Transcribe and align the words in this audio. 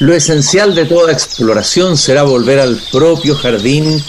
Lo 0.00 0.14
esencial 0.14 0.76
de 0.76 0.84
toda 0.84 1.12
exploración 1.12 1.96
será 1.96 2.22
volver 2.22 2.60
al 2.60 2.80
propio 2.92 3.34
jardín, 3.34 4.00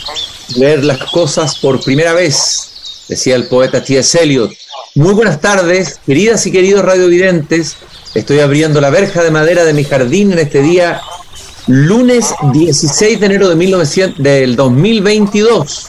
ver 0.58 0.84
las 0.86 1.00
cosas 1.12 1.58
por 1.58 1.84
primera 1.84 2.14
vez, 2.14 3.06
decía 3.08 3.36
el 3.36 3.48
poeta 3.48 3.84
T.S. 3.84 4.22
Eliot. 4.22 4.52
Muy 4.94 5.16
buenas 5.16 5.42
tardes, 5.42 6.00
queridas 6.06 6.46
y 6.46 6.52
queridos 6.52 6.86
radiovidentes. 6.86 7.78
Estoy 8.14 8.40
abriendo 8.40 8.80
la 8.80 8.92
verja 8.92 9.24
de 9.24 9.32
madera 9.32 9.64
de 9.64 9.74
mi 9.74 9.84
jardín 9.84 10.32
en 10.32 10.40
este 10.40 10.62
día, 10.62 11.02
lunes 11.66 12.36
16 12.54 13.20
de 13.20 13.26
enero 13.26 13.50
de 13.50 13.56
1900, 13.56 14.24
del 14.24 14.56
2022. 14.56 15.88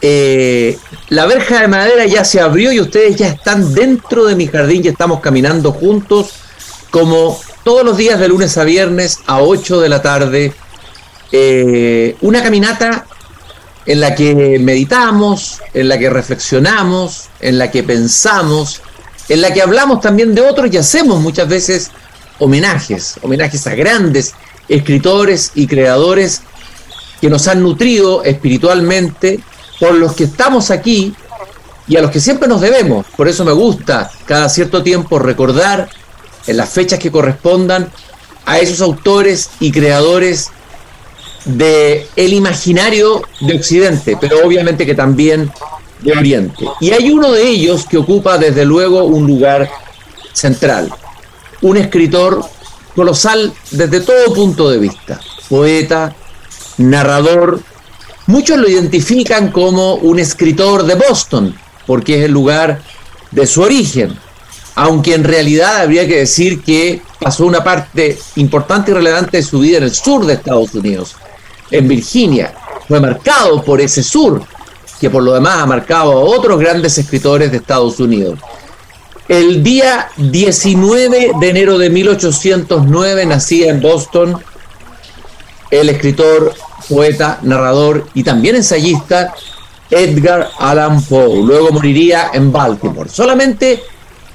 Eh, 0.00 0.78
la 1.10 1.26
verja 1.26 1.60
de 1.60 1.68
madera 1.68 2.06
ya 2.06 2.24
se 2.24 2.40
abrió 2.40 2.72
y 2.72 2.80
ustedes 2.80 3.16
ya 3.16 3.28
están 3.28 3.74
dentro 3.74 4.24
de 4.24 4.36
mi 4.36 4.46
jardín 4.46 4.82
y 4.84 4.88
estamos 4.88 5.20
caminando 5.20 5.70
juntos 5.70 6.30
como 6.90 7.38
todos 7.64 7.84
los 7.84 7.96
días 7.96 8.18
de 8.18 8.28
lunes 8.28 8.56
a 8.58 8.64
viernes 8.64 9.20
a 9.26 9.40
8 9.40 9.80
de 9.80 9.88
la 9.88 10.02
tarde. 10.02 10.52
Eh, 11.30 12.16
una 12.20 12.42
caminata 12.42 13.06
en 13.86 14.00
la 14.00 14.14
que 14.14 14.58
meditamos, 14.60 15.60
en 15.74 15.88
la 15.88 15.98
que 15.98 16.10
reflexionamos, 16.10 17.28
en 17.40 17.58
la 17.58 17.70
que 17.70 17.82
pensamos, 17.82 18.82
en 19.28 19.40
la 19.40 19.52
que 19.52 19.62
hablamos 19.62 20.00
también 20.00 20.34
de 20.34 20.42
otros 20.42 20.72
y 20.72 20.76
hacemos 20.76 21.20
muchas 21.20 21.48
veces 21.48 21.90
homenajes, 22.38 23.16
homenajes 23.22 23.66
a 23.66 23.74
grandes 23.74 24.34
escritores 24.68 25.52
y 25.54 25.66
creadores 25.66 26.42
que 27.20 27.30
nos 27.30 27.46
han 27.48 27.62
nutrido 27.62 28.24
espiritualmente, 28.24 29.40
por 29.78 29.94
los 29.94 30.14
que 30.14 30.24
estamos 30.24 30.70
aquí 30.70 31.14
y 31.88 31.96
a 31.96 32.02
los 32.02 32.10
que 32.10 32.20
siempre 32.20 32.48
nos 32.48 32.60
debemos. 32.60 33.06
Por 33.16 33.28
eso 33.28 33.44
me 33.44 33.52
gusta 33.52 34.10
cada 34.26 34.48
cierto 34.48 34.82
tiempo 34.82 35.18
recordar 35.18 35.88
en 36.46 36.56
las 36.56 36.70
fechas 36.70 36.98
que 36.98 37.10
correspondan 37.10 37.90
a 38.46 38.58
esos 38.58 38.80
autores 38.80 39.50
y 39.60 39.70
creadores 39.70 40.50
de 41.44 42.06
el 42.16 42.32
imaginario 42.32 43.22
de 43.40 43.54
Occidente, 43.54 44.16
pero 44.20 44.44
obviamente 44.44 44.86
que 44.86 44.94
también 44.94 45.50
de 46.00 46.12
Oriente. 46.12 46.64
Y 46.80 46.90
hay 46.90 47.10
uno 47.10 47.32
de 47.32 47.48
ellos 47.48 47.86
que 47.86 47.98
ocupa 47.98 48.38
desde 48.38 48.64
luego 48.64 49.04
un 49.04 49.26
lugar 49.26 49.70
central, 50.32 50.92
un 51.60 51.76
escritor 51.76 52.44
colosal 52.94 53.52
desde 53.70 54.00
todo 54.00 54.34
punto 54.34 54.70
de 54.70 54.78
vista, 54.78 55.20
poeta, 55.48 56.14
narrador, 56.78 57.60
muchos 58.26 58.58
lo 58.58 58.68
identifican 58.68 59.50
como 59.50 59.94
un 59.94 60.18
escritor 60.18 60.84
de 60.84 60.94
Boston, 60.94 61.54
porque 61.86 62.18
es 62.18 62.24
el 62.24 62.32
lugar 62.32 62.80
de 63.30 63.46
su 63.46 63.62
origen, 63.62 64.16
aunque 64.74 65.14
en 65.14 65.24
realidad 65.24 65.82
habría 65.82 66.06
que 66.06 66.18
decir 66.18 66.62
que 66.62 67.02
pasó 67.20 67.46
una 67.46 67.62
parte 67.62 68.18
importante 68.36 68.90
y 68.90 68.94
relevante 68.94 69.38
de 69.38 69.42
su 69.42 69.60
vida 69.60 69.78
en 69.78 69.84
el 69.84 69.94
sur 69.94 70.24
de 70.24 70.34
Estados 70.34 70.74
Unidos, 70.74 71.16
en 71.70 71.88
Virginia. 71.88 72.54
Fue 72.88 73.00
marcado 73.00 73.62
por 73.62 73.80
ese 73.80 74.02
sur, 74.02 74.42
que 75.00 75.10
por 75.10 75.22
lo 75.22 75.34
demás 75.34 75.58
ha 75.60 75.66
marcado 75.66 76.12
a 76.12 76.20
otros 76.20 76.58
grandes 76.58 76.96
escritores 76.98 77.50
de 77.50 77.58
Estados 77.58 78.00
Unidos. 78.00 78.38
El 79.28 79.62
día 79.62 80.08
19 80.16 81.32
de 81.38 81.48
enero 81.48 81.78
de 81.78 81.90
1809 81.90 83.26
nacía 83.26 83.70
en 83.70 83.80
Boston 83.80 84.36
el 85.70 85.88
escritor, 85.88 86.52
poeta, 86.88 87.38
narrador 87.42 88.06
y 88.14 88.24
también 88.24 88.56
ensayista 88.56 89.32
Edgar 89.90 90.50
Allan 90.58 91.02
Poe. 91.02 91.42
Luego 91.42 91.70
moriría 91.70 92.30
en 92.34 92.52
Baltimore. 92.52 93.08
Solamente 93.08 93.82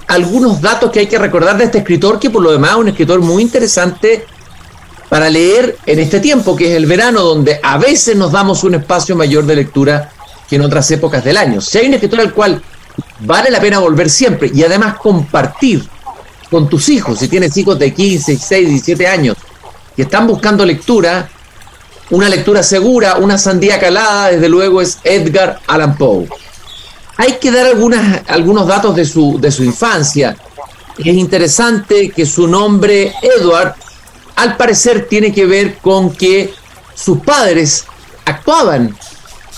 algunos 0.07 0.61
datos 0.61 0.91
que 0.91 0.99
hay 0.99 1.07
que 1.07 1.19
recordar 1.19 1.57
de 1.57 1.65
este 1.65 1.79
escritor, 1.79 2.19
que 2.19 2.29
por 2.29 2.41
lo 2.41 2.51
demás 2.51 2.71
es 2.71 2.77
un 2.77 2.87
escritor 2.87 3.19
muy 3.19 3.43
interesante 3.43 4.25
para 5.09 5.29
leer 5.29 5.77
en 5.85 5.99
este 5.99 6.19
tiempo, 6.19 6.55
que 6.55 6.69
es 6.71 6.75
el 6.75 6.85
verano, 6.85 7.21
donde 7.21 7.59
a 7.61 7.77
veces 7.77 8.15
nos 8.15 8.31
damos 8.31 8.63
un 8.63 8.75
espacio 8.75 9.15
mayor 9.15 9.45
de 9.45 9.55
lectura 9.55 10.11
que 10.49 10.55
en 10.55 10.61
otras 10.61 10.89
épocas 10.91 11.23
del 11.23 11.37
año. 11.37 11.61
Si 11.61 11.77
hay 11.77 11.87
un 11.87 11.93
escritor 11.93 12.21
al 12.21 12.33
cual 12.33 12.61
vale 13.19 13.49
la 13.49 13.59
pena 13.59 13.79
volver 13.79 14.09
siempre 14.09 14.49
y 14.53 14.63
además 14.63 14.97
compartir 14.97 15.87
con 16.49 16.69
tus 16.69 16.89
hijos, 16.89 17.19
si 17.19 17.27
tienes 17.27 17.55
hijos 17.57 17.77
de 17.77 17.93
15, 17.93 18.31
16, 18.31 18.69
17 18.69 19.07
años, 19.07 19.35
que 19.95 20.03
están 20.03 20.27
buscando 20.27 20.65
lectura, 20.65 21.29
una 22.09 22.29
lectura 22.29 22.63
segura, 22.63 23.17
una 23.17 23.37
sandía 23.37 23.79
calada, 23.79 24.29
desde 24.29 24.47
luego 24.47 24.81
es 24.81 24.99
Edgar 25.03 25.59
Allan 25.67 25.97
Poe. 25.97 26.27
Hay 27.17 27.33
que 27.33 27.51
dar 27.51 27.65
algunas, 27.65 28.21
algunos 28.27 28.67
datos 28.67 28.95
de 28.95 29.05
su, 29.05 29.39
de 29.39 29.51
su 29.51 29.63
infancia. 29.63 30.37
Es 30.97 31.15
interesante 31.15 32.09
que 32.09 32.25
su 32.25 32.47
nombre, 32.47 33.13
Edward, 33.21 33.75
al 34.35 34.55
parecer 34.55 35.07
tiene 35.07 35.33
que 35.33 35.45
ver 35.45 35.77
con 35.77 36.13
que 36.13 36.53
sus 36.95 37.19
padres 37.19 37.85
actuaban 38.25 38.95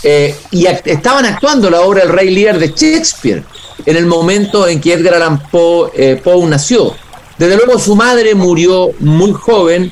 eh, 0.03 0.35
y 0.51 0.65
estaban 0.65 1.25
actuando 1.25 1.69
la 1.69 1.81
obra 1.81 2.03
El 2.03 2.09
Rey 2.09 2.29
Lear 2.29 2.57
de 2.57 2.69
Shakespeare 2.69 3.43
en 3.85 3.97
el 3.97 4.05
momento 4.05 4.67
en 4.67 4.79
que 4.79 4.93
Edgar 4.93 5.15
Allan 5.15 5.39
Poe, 5.49 5.91
eh, 5.95 6.21
Poe 6.23 6.45
nació. 6.47 6.95
Desde 7.37 7.55
luego 7.55 7.79
su 7.79 7.95
madre 7.95 8.35
murió 8.35 8.91
muy 8.99 9.33
joven 9.33 9.91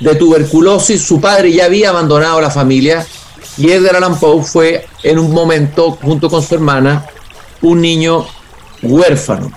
de 0.00 0.14
tuberculosis, 0.14 1.02
su 1.02 1.20
padre 1.20 1.52
ya 1.52 1.64
había 1.64 1.90
abandonado 1.90 2.40
la 2.40 2.50
familia 2.50 3.04
y 3.58 3.70
Edgar 3.70 3.96
Allan 3.96 4.18
Poe 4.18 4.42
fue 4.44 4.86
en 5.02 5.18
un 5.18 5.32
momento, 5.32 5.98
junto 6.00 6.30
con 6.30 6.42
su 6.42 6.54
hermana, 6.54 7.04
un 7.60 7.80
niño 7.80 8.24
huérfano. 8.82 9.50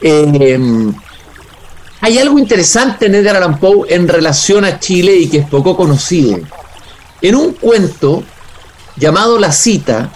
Em, 0.00 0.92
hay 2.00 2.18
algo 2.18 2.38
interesante 2.38 3.06
en 3.06 3.14
Edgar 3.14 3.36
Allan 3.36 3.60
Poe 3.60 3.86
en 3.88 4.08
relación 4.08 4.64
a 4.64 4.80
Chile 4.80 5.14
y 5.16 5.28
que 5.28 5.38
es 5.38 5.46
poco 5.46 5.76
conocido. 5.76 6.40
En 7.22 7.36
un 7.36 7.52
cuento 7.52 8.24
llamado 8.96 9.38
La 9.38 9.52
Cita, 9.52 10.10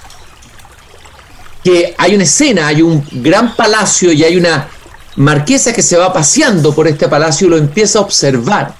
que 1.62 1.94
hay 1.96 2.16
una 2.16 2.24
escena, 2.24 2.66
hay 2.66 2.82
un 2.82 3.06
gran 3.12 3.54
palacio 3.54 4.10
y 4.10 4.24
hay 4.24 4.36
una 4.36 4.68
marquesa 5.14 5.72
que 5.72 5.82
se 5.82 5.96
va 5.96 6.12
paseando 6.12 6.74
por 6.74 6.88
este 6.88 7.06
palacio 7.08 7.46
y 7.46 7.50
lo 7.50 7.56
empieza 7.56 8.00
a 8.00 8.02
observar. 8.02 8.74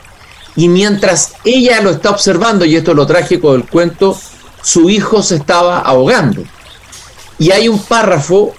Y 0.57 0.69
mientras 0.69 1.35
ella 1.45 1.81
lo 1.81 1.91
está 1.91 2.11
observando, 2.11 2.65
y 2.65 2.75
esto 2.75 2.91
es 2.91 2.97
lo 2.97 3.07
trágico 3.07 3.53
del 3.53 3.67
cuento, 3.67 4.19
su 4.62 4.89
hijo 4.89 5.23
se 5.23 5.37
estaba 5.37 5.81
ahogando. 5.81 6.43
Y 7.39 7.50
hay 7.50 7.69
un 7.69 7.81
párrafo 7.81 8.55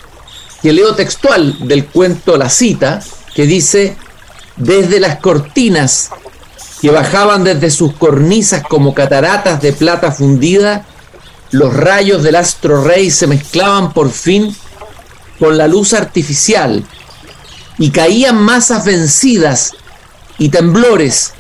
que 0.62 0.74
leo 0.74 0.96
textual 0.96 1.68
del 1.68 1.86
cuento 1.86 2.38
La 2.38 2.50
cita, 2.50 3.02
que 3.34 3.46
dice, 3.46 3.98
desde 4.56 5.00
las 5.00 5.20
cortinas 5.20 6.12
que 6.82 6.92
bajaban 6.92 7.44
desde 7.44 7.72
sus 7.72 7.94
cornisas 7.94 8.64
como 8.64 8.94
cataratas 8.94 9.62
de 9.62 9.74
plata 9.74 10.12
fundida, 10.12 10.86
los 11.52 11.74
rayos 11.74 12.24
del 12.24 12.36
astro 12.36 12.84
rey 12.84 13.10
se 13.12 13.28
mezclaban 13.28 13.94
por 13.94 14.12
fin 14.12 14.56
con 15.40 15.58
la 15.58 15.68
luz 15.68 15.94
artificial 15.94 16.84
y 17.78 17.92
caían 17.92 18.38
masas 18.38 18.86
vencidas 18.86 19.72
y 20.38 20.50
temblores 20.50 21.34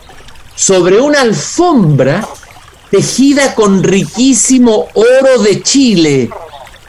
sobre 0.56 1.01
una 1.01 1.22
alfombra 1.22 2.28
tejida 2.94 3.56
con 3.56 3.81
riquísimo 3.81 4.88
oro 4.94 5.42
de 5.42 5.64
Chile, 5.64 6.30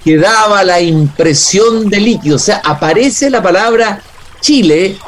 que 0.04 0.18
daba 0.18 0.62
la 0.62 0.78
impresión 0.78 1.88
de 1.88 1.98
líquido. 1.98 2.36
O 2.36 2.38
sea, 2.38 2.60
aparece 2.62 3.30
la 3.30 3.42
palabra 3.42 4.02
Chile. 4.38 4.98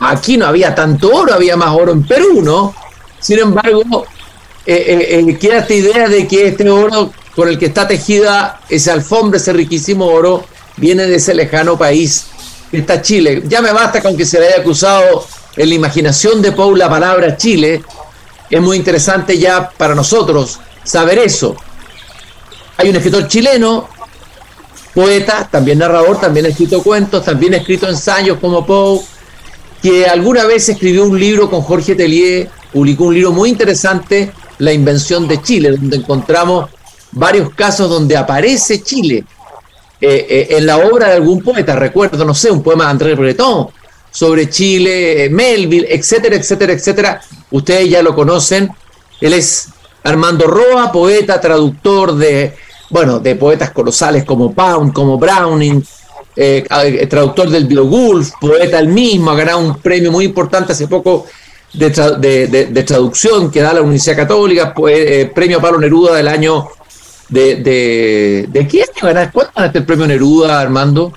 Aquí 0.00 0.36
no 0.36 0.44
había 0.44 0.74
tanto 0.74 1.08
oro, 1.10 1.32
había 1.32 1.56
más 1.56 1.74
oro 1.74 1.92
en 1.92 2.02
Perú, 2.02 2.42
¿no? 2.42 2.74
Sin 3.18 3.38
embargo, 3.38 4.04
eh, 4.66 4.74
eh, 4.88 5.24
eh, 5.26 5.38
queda 5.38 5.60
esta 5.60 5.72
idea 5.72 6.06
de 6.06 6.28
que 6.28 6.48
este 6.48 6.68
oro 6.68 7.10
con 7.34 7.48
el 7.48 7.58
que 7.58 7.66
está 7.66 7.88
tejida 7.88 8.60
esa 8.68 8.92
alfombra, 8.92 9.38
ese 9.38 9.54
riquísimo 9.54 10.04
oro, 10.04 10.44
viene 10.76 11.06
de 11.06 11.14
ese 11.14 11.32
lejano 11.32 11.78
país 11.78 12.26
que 12.70 12.78
está 12.78 13.00
Chile. 13.00 13.42
Ya 13.46 13.62
me 13.62 13.72
basta 13.72 14.02
con 14.02 14.18
que 14.18 14.26
se 14.26 14.38
le 14.38 14.48
haya 14.48 14.60
acusado 14.60 15.24
en 15.56 15.68
la 15.70 15.74
imaginación 15.74 16.42
de 16.42 16.52
Paul 16.52 16.78
la 16.78 16.90
palabra 16.90 17.38
Chile, 17.38 17.82
es 18.52 18.60
muy 18.60 18.76
interesante 18.76 19.38
ya 19.38 19.70
para 19.70 19.94
nosotros 19.94 20.60
saber 20.84 21.18
eso. 21.18 21.56
Hay 22.76 22.90
un 22.90 22.96
escritor 22.96 23.26
chileno, 23.26 23.88
poeta, 24.94 25.48
también 25.50 25.78
narrador, 25.78 26.20
también 26.20 26.44
ha 26.44 26.50
escrito 26.50 26.82
cuentos, 26.82 27.24
también 27.24 27.54
ha 27.54 27.56
escrito 27.56 27.88
ensayos 27.88 28.38
como 28.38 28.66
Poe, 28.66 29.00
que 29.82 30.04
alguna 30.04 30.44
vez 30.44 30.68
escribió 30.68 31.04
un 31.04 31.18
libro 31.18 31.48
con 31.48 31.62
Jorge 31.62 31.94
Tellier, 31.94 32.50
publicó 32.70 33.04
un 33.04 33.14
libro 33.14 33.32
muy 33.32 33.48
interesante, 33.48 34.32
La 34.58 34.72
invención 34.72 35.26
de 35.26 35.40
Chile, 35.40 35.70
donde 35.70 35.96
encontramos 35.96 36.68
varios 37.12 37.54
casos 37.54 37.88
donde 37.88 38.18
aparece 38.18 38.82
Chile 38.82 39.24
eh, 39.98 40.26
eh, 40.28 40.46
en 40.50 40.66
la 40.66 40.76
obra 40.76 41.08
de 41.08 41.14
algún 41.14 41.42
poeta. 41.42 41.74
Recuerdo, 41.74 42.22
no 42.26 42.34
sé, 42.34 42.50
un 42.50 42.62
poema 42.62 42.84
de 42.84 42.90
André 42.90 43.14
Breton, 43.14 43.68
sobre 44.12 44.48
Chile, 44.48 45.28
Melville, 45.30 45.86
etcétera, 45.88 46.36
etcétera, 46.36 46.72
etcétera. 46.74 47.20
Ustedes 47.50 47.90
ya 47.90 48.02
lo 48.02 48.14
conocen. 48.14 48.70
Él 49.20 49.32
es 49.32 49.68
Armando 50.04 50.46
Roa, 50.46 50.92
poeta, 50.92 51.40
traductor 51.40 52.14
de, 52.14 52.54
bueno, 52.90 53.18
de 53.18 53.34
poetas 53.34 53.70
colosales 53.70 54.24
como 54.24 54.52
Pound, 54.52 54.92
como 54.92 55.18
Browning, 55.18 55.82
eh, 56.36 56.64
eh, 56.84 57.06
traductor 57.06 57.48
del 57.48 57.66
Beowulf, 57.66 58.32
poeta 58.40 58.78
el 58.78 58.88
mismo, 58.88 59.30
ha 59.30 59.36
ganado 59.36 59.58
un 59.58 59.78
premio 59.80 60.12
muy 60.12 60.26
importante 60.26 60.72
hace 60.72 60.86
poco 60.86 61.26
de, 61.72 62.84
traducción 62.86 63.50
que 63.50 63.62
da 63.62 63.72
la 63.72 63.80
Universidad 63.80 64.16
Católica, 64.16 64.74
eh, 64.88 65.30
premio 65.34 65.60
Pablo 65.60 65.78
Neruda 65.78 66.14
del 66.14 66.28
año 66.28 66.68
de, 67.28 67.56
de, 67.56 68.46
¿de 68.48 68.84
ganaste? 69.00 69.32
¿Cuándo 69.32 69.52
ganaste 69.54 69.78
el 69.78 69.86
premio 69.86 70.06
Neruda, 70.06 70.60
Armando? 70.60 71.12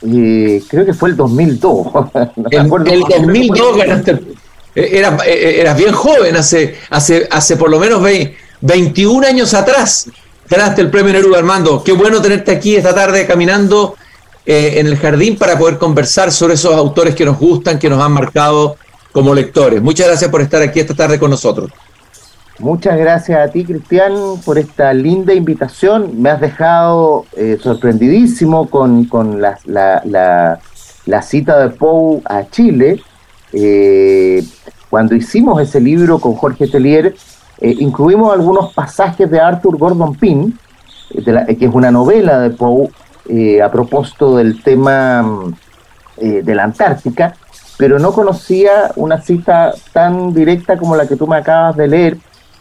Creo 0.00 0.86
que 0.86 0.94
fue 0.94 1.10
el 1.10 1.16
2002. 1.16 1.86
el, 2.50 2.68
2002 2.68 3.76
ganaste, 3.76 4.12
eh, 4.74 4.88
eras, 4.92 5.22
eras, 5.26 5.76
bien 5.76 5.92
joven, 5.92 6.36
hace, 6.36 6.76
hace, 6.90 7.28
hace 7.30 7.56
por 7.56 7.70
lo 7.70 7.78
menos 7.78 8.02
21 8.60 9.26
años 9.26 9.54
atrás 9.54 10.10
ganaste 10.48 10.80
el 10.80 10.90
premio 10.90 11.12
Neruda, 11.12 11.38
Armando. 11.38 11.82
Qué 11.84 11.92
bueno 11.92 12.22
tenerte 12.22 12.52
aquí 12.52 12.76
esta 12.76 12.94
tarde 12.94 13.26
caminando 13.26 13.96
en 14.46 14.86
el 14.86 14.96
jardín 14.96 15.36
para 15.36 15.58
poder 15.58 15.76
conversar 15.76 16.32
sobre 16.32 16.54
esos 16.54 16.74
autores 16.74 17.14
que 17.14 17.26
nos 17.26 17.38
gustan, 17.38 17.78
que 17.78 17.90
nos 17.90 18.02
han 18.02 18.12
marcado 18.12 18.76
como 19.12 19.34
lectores. 19.34 19.82
Muchas 19.82 20.06
gracias 20.06 20.30
por 20.30 20.40
estar 20.40 20.62
aquí 20.62 20.80
esta 20.80 20.94
tarde 20.94 21.18
con 21.18 21.30
nosotros. 21.30 21.70
Muchas 22.60 22.98
gracias 22.98 23.38
a 23.38 23.52
ti, 23.52 23.64
Cristian, 23.64 24.12
por 24.44 24.58
esta 24.58 24.92
linda 24.92 25.32
invitación. 25.32 26.20
Me 26.20 26.28
has 26.30 26.40
dejado 26.40 27.24
eh, 27.36 27.56
sorprendidísimo 27.62 28.68
con, 28.68 29.04
con 29.04 29.40
la, 29.40 29.60
la, 29.64 30.58
la, 31.06 31.22
cita 31.22 31.60
de 31.60 31.68
Poe 31.70 32.20
a 32.24 32.48
Chile. 32.50 33.00
Eh, 33.52 34.44
cuando 34.90 35.14
hicimos 35.14 35.62
ese 35.62 35.80
libro 35.80 36.18
con 36.18 36.34
Jorge 36.34 36.66
Tellier, 36.66 37.14
eh, 37.60 37.76
incluimos 37.78 38.32
algunos 38.32 38.74
pasajes 38.74 39.30
de 39.30 39.38
Arthur 39.38 39.78
Gordon 39.78 40.16
Pym, 40.16 40.52
que 41.10 41.64
es 41.64 41.72
una 41.72 41.92
novela 41.92 42.40
de 42.40 42.50
Poe 42.50 42.90
a 43.62 43.70
propósito 43.70 44.36
del 44.36 44.64
tema 44.64 45.52
de 46.16 46.54
la 46.56 46.64
Antártica, 46.64 47.36
pero 47.76 48.00
no 48.00 48.10
conocía 48.12 48.90
una 48.96 49.20
cita 49.20 49.72
tan 49.92 50.34
directa 50.34 50.76
como 50.76 50.96
la 50.96 51.06
que 51.06 51.14
tú 51.14 51.28
me 51.28 51.36
acabas 51.36 51.76
de 51.76 51.86
leer, 51.86 52.18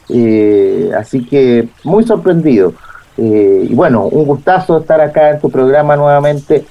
eh, 0.09 0.91
así 0.97 1.25
que 1.25 1.69
muy 1.83 2.05
sorprendido. 2.05 2.73
Eh, 3.17 3.67
y 3.69 3.73
bueno, 3.73 4.03
un 4.03 4.25
gustazo 4.25 4.77
estar 4.77 5.01
acá 5.01 5.31
en 5.31 5.39
tu 5.39 5.49
programa 5.49 5.95
nuevamente 5.95 6.65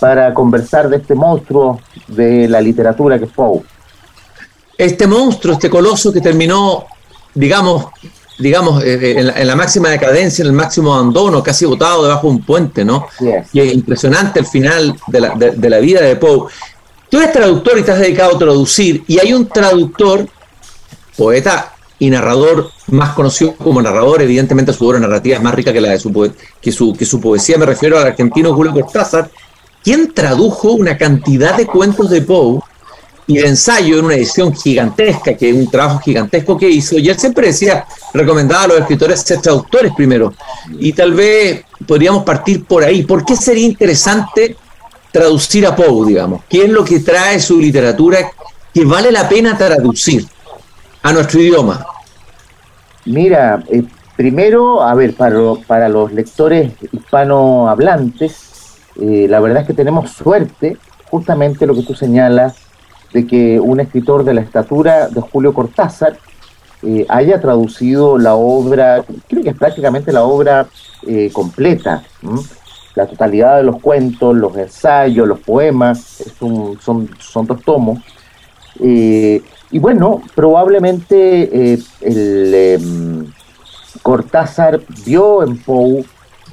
para 0.00 0.34
conversar 0.34 0.88
de 0.88 0.96
este 0.96 1.14
monstruo 1.14 1.80
de 2.08 2.48
la 2.48 2.60
literatura 2.60 3.18
que 3.18 3.26
es 3.26 3.30
Poe. 3.30 3.62
Este 4.76 5.06
monstruo, 5.06 5.54
este 5.54 5.70
coloso 5.70 6.12
que 6.12 6.20
terminó, 6.20 6.86
digamos, 7.34 7.86
digamos, 8.38 8.84
eh, 8.84 9.18
en, 9.18 9.46
la, 9.46 9.56
máxima 9.56 9.88
decadencia, 9.88 10.42
en 10.42 10.48
el 10.48 10.52
máximo 10.52 10.94
abandono, 10.94 11.42
casi 11.42 11.64
botado 11.64 12.04
debajo 12.04 12.28
de 12.28 12.34
un 12.34 12.44
puente, 12.44 12.84
¿no? 12.84 13.06
Y 13.52 13.60
es 13.60 13.74
impresionante 13.74 14.38
el 14.38 14.46
final 14.46 14.94
de 15.08 15.20
la, 15.20 15.34
de 15.34 15.70
la 15.70 15.78
vida 15.78 16.00
de 16.00 16.14
Poe. 16.14 16.48
Tú 17.08 17.18
eres 17.18 17.32
traductor 17.32 17.76
y 17.76 17.80
estás 17.80 17.98
dedicado 17.98 18.36
a 18.36 18.38
traducir, 18.38 19.02
y 19.08 19.18
hay 19.18 19.32
un 19.32 19.48
traductor, 19.48 20.28
poeta 21.16 21.72
y 21.98 22.10
narrador 22.10 22.70
más 22.88 23.14
conocido 23.14 23.54
como 23.56 23.82
narrador, 23.82 24.22
evidentemente 24.22 24.72
su 24.72 24.86
obra 24.86 25.00
narrativa 25.00 25.36
es 25.36 25.42
más 25.42 25.54
rica 25.54 25.72
que 25.72 25.80
la 25.80 25.90
de 25.90 25.98
su, 25.98 26.32
que 26.60 26.72
su, 26.72 26.94
que 26.94 27.04
su 27.04 27.20
poesía, 27.20 27.58
me 27.58 27.66
refiero 27.66 27.98
al 27.98 28.06
argentino 28.06 28.54
Julio 28.54 28.72
Cortázar, 28.72 29.30
quien 29.82 30.12
tradujo 30.12 30.72
una 30.72 30.96
cantidad 30.96 31.56
de 31.56 31.66
cuentos 31.66 32.10
de 32.10 32.22
Poe 32.22 32.60
y 33.26 33.38
de 33.38 33.48
ensayo 33.48 33.98
en 33.98 34.04
una 34.06 34.14
edición 34.14 34.54
gigantesca, 34.54 35.34
que 35.34 35.50
es 35.50 35.54
un 35.54 35.70
trabajo 35.70 35.98
gigantesco 35.98 36.56
que 36.56 36.68
hizo, 36.68 36.98
y 36.98 37.08
él 37.08 37.18
siempre 37.18 37.48
decía, 37.48 37.84
recomendaba 38.14 38.64
a 38.64 38.68
los 38.68 38.80
escritores 38.80 39.20
ser 39.20 39.40
traductores 39.40 39.92
primero, 39.94 40.32
y 40.78 40.92
tal 40.92 41.12
vez 41.12 41.64
podríamos 41.86 42.24
partir 42.24 42.64
por 42.64 42.84
ahí. 42.84 43.02
¿Por 43.02 43.24
qué 43.24 43.36
sería 43.36 43.66
interesante 43.66 44.56
traducir 45.12 45.66
a 45.66 45.76
Poe, 45.76 46.06
digamos? 46.06 46.42
¿Qué 46.48 46.64
es 46.64 46.70
lo 46.70 46.84
que 46.84 47.00
trae 47.00 47.38
su 47.40 47.60
literatura 47.60 48.30
que 48.72 48.84
vale 48.84 49.12
la 49.12 49.28
pena 49.28 49.58
traducir 49.58 50.26
a 51.02 51.12
nuestro 51.12 51.40
idioma? 51.40 51.84
Mira, 53.04 53.62
eh, 53.70 53.84
primero, 54.16 54.82
a 54.82 54.94
ver, 54.94 55.14
para, 55.14 55.88
los 55.88 56.12
lectores 56.12 56.72
hispanohablantes, 56.92 58.76
eh, 59.00 59.26
la 59.28 59.40
verdad 59.40 59.62
es 59.62 59.66
que 59.66 59.74
tenemos 59.74 60.10
suerte, 60.10 60.76
justamente 61.10 61.66
lo 61.66 61.74
que 61.74 61.82
tú 61.82 61.94
señalas, 61.94 62.56
de 63.12 63.26
que 63.26 63.58
un 63.58 63.80
escritor 63.80 64.24
de 64.24 64.34
la 64.34 64.42
estatura 64.42 65.08
de 65.08 65.20
Julio 65.20 65.54
Cortázar 65.54 66.18
eh, 66.82 67.06
haya 67.08 67.40
traducido 67.40 68.18
la 68.18 68.34
obra, 68.34 69.02
creo 69.28 69.42
que 69.42 69.50
es 69.50 69.56
prácticamente 69.56 70.12
la 70.12 70.24
obra 70.24 70.66
completa 71.32 72.02
la 72.98 73.06
totalidad 73.06 73.58
de 73.58 73.62
los 73.62 73.80
cuentos, 73.80 74.36
los 74.36 74.56
ensayos, 74.56 75.28
los 75.28 75.38
poemas, 75.38 76.24
son, 76.36 76.76
son 76.80 77.46
dos 77.46 77.62
tomos. 77.62 78.00
Y 79.70 79.78
bueno, 79.78 80.22
probablemente 80.34 81.72
eh, 81.74 81.78
el 82.00 82.54
em, 82.54 83.26
Cortázar 84.02 84.80
vio 85.04 85.42
en 85.42 85.58
Poe 85.58 86.04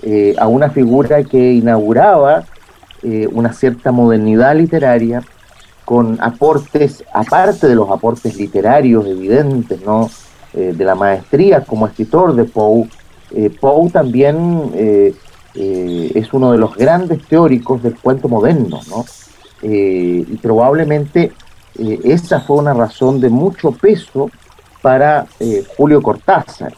eh, 0.03 0.35
a 0.37 0.47
una 0.47 0.69
figura 0.69 1.23
que 1.23 1.53
inauguraba 1.53 2.43
una 3.33 3.53
cierta 3.53 3.91
modernidad 3.91 4.55
literaria 4.55 5.21
con 5.83 6.17
aportes, 6.19 7.03
aparte 7.13 7.67
de 7.67 7.75
los 7.75 7.87
aportes 7.91 8.35
literarios 8.35 9.05
evidentes, 9.05 9.79
¿no? 9.85 10.09
de 10.53 10.83
la 10.83 10.95
maestría 10.95 11.61
como 11.61 11.85
escritor 11.85 12.33
de 12.33 12.45
Poe, 12.45 12.89
Poe 13.61 13.89
también 13.91 14.71
eh, 15.57 16.11
es 16.13 16.33
uno 16.33 16.51
de 16.51 16.57
los 16.57 16.75
grandes 16.75 17.23
teóricos 17.27 17.81
del 17.81 17.95
cuento 17.95 18.27
moderno, 18.27 18.81
¿no? 18.89 19.05
Eh, 19.61 20.25
y 20.27 20.37
probablemente 20.37 21.31
eh, 21.79 21.99
esa 22.03 22.41
fue 22.41 22.57
una 22.57 22.73
razón 22.73 23.19
de 23.19 23.29
mucho 23.29 23.71
peso 23.71 24.29
para 24.81 25.25
Julio 25.75 25.99
Cortázar. 26.01 26.73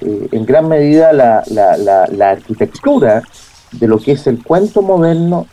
en 0.00 0.44
gran 0.44 0.68
medida 0.68 1.10
la, 1.14 1.42
la, 1.48 2.30
arquitectura 2.30 3.22
de 3.72 3.88
lo 3.88 3.98
que 3.98 4.12
es 4.12 4.26
el 4.26 4.44
cuento 4.44 4.82
moderno 4.82 5.46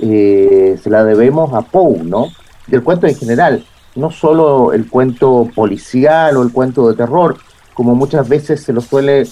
se 0.00 0.90
la 0.90 1.04
debemos 1.04 1.54
a 1.54 1.62
Poe, 1.62 2.02
¿no? 2.02 2.26
Del 2.66 2.82
cuento 2.82 3.06
en 3.06 3.14
general, 3.14 3.64
no 3.94 4.10
solo 4.10 4.72
el 4.72 4.90
cuento 4.90 5.48
policial 5.54 6.36
o 6.36 6.42
el 6.42 6.50
cuento 6.50 6.88
de 6.88 6.96
terror, 6.96 7.36
como 7.74 7.94
muchas 7.94 8.28
veces 8.28 8.64
se 8.64 8.72
lo 8.72 8.80
suele 8.80 9.28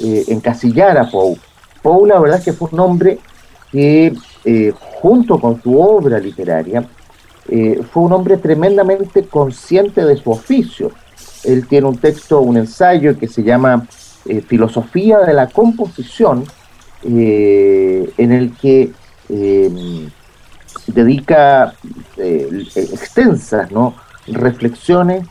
encasillar 0.00 0.96
a 0.96 1.10
Poe 1.10 1.36
Poe, 1.82 2.08
la 2.08 2.18
verdad 2.18 2.38
es 2.38 2.44
que 2.44 2.52
fue 2.52 2.68
un 2.72 2.80
hombre 2.80 3.18
que, 3.70 4.12
eh, 4.44 4.72
junto 5.00 5.38
con 5.38 5.62
su 5.62 5.78
obra 5.80 6.18
literaria, 6.18 6.84
eh, 7.48 7.80
fue 7.90 8.02
un 8.04 8.12
hombre 8.12 8.36
tremendamente 8.36 9.24
consciente 9.24 10.04
de 10.04 10.16
su 10.16 10.30
oficio. 10.30 10.92
Él 11.44 11.66
tiene 11.66 11.86
un 11.86 11.96
texto, 11.96 12.40
un 12.40 12.56
ensayo 12.56 13.18
que 13.18 13.28
se 13.28 13.42
llama 13.42 13.86
eh, 14.26 14.40
Filosofía 14.40 15.18
de 15.20 15.34
la 15.34 15.48
Composición, 15.48 16.44
en 17.04 18.32
el 18.32 18.56
que 18.56 18.90
dedica 20.88 21.72
extensas 22.16 23.70
reflexiones 24.26 25.24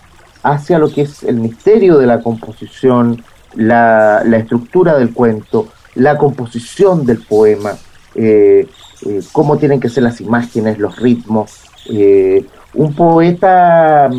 hacia 0.43 0.79
lo 0.79 0.89
que 0.89 1.01
es 1.01 1.23
el 1.23 1.39
misterio 1.39 1.97
de 1.97 2.05
la 2.05 2.21
composición, 2.21 3.23
la, 3.55 4.21
estructura 4.37 4.97
del 4.97 5.13
cuento, 5.13 5.67
la 5.95 6.17
composición 6.17 7.05
del 7.05 7.19
poema, 7.19 7.73
eh, 8.15 8.67
eh, 9.05 9.21
cómo 9.31 9.57
tienen 9.57 9.79
que 9.79 9.89
ser 9.89 10.03
las 10.03 10.21
imágenes, 10.21 10.79
los 10.79 10.97
ritmos. 10.97 11.61
Eh, 11.89 12.45
un 12.73 12.93
poeta, 12.93 14.09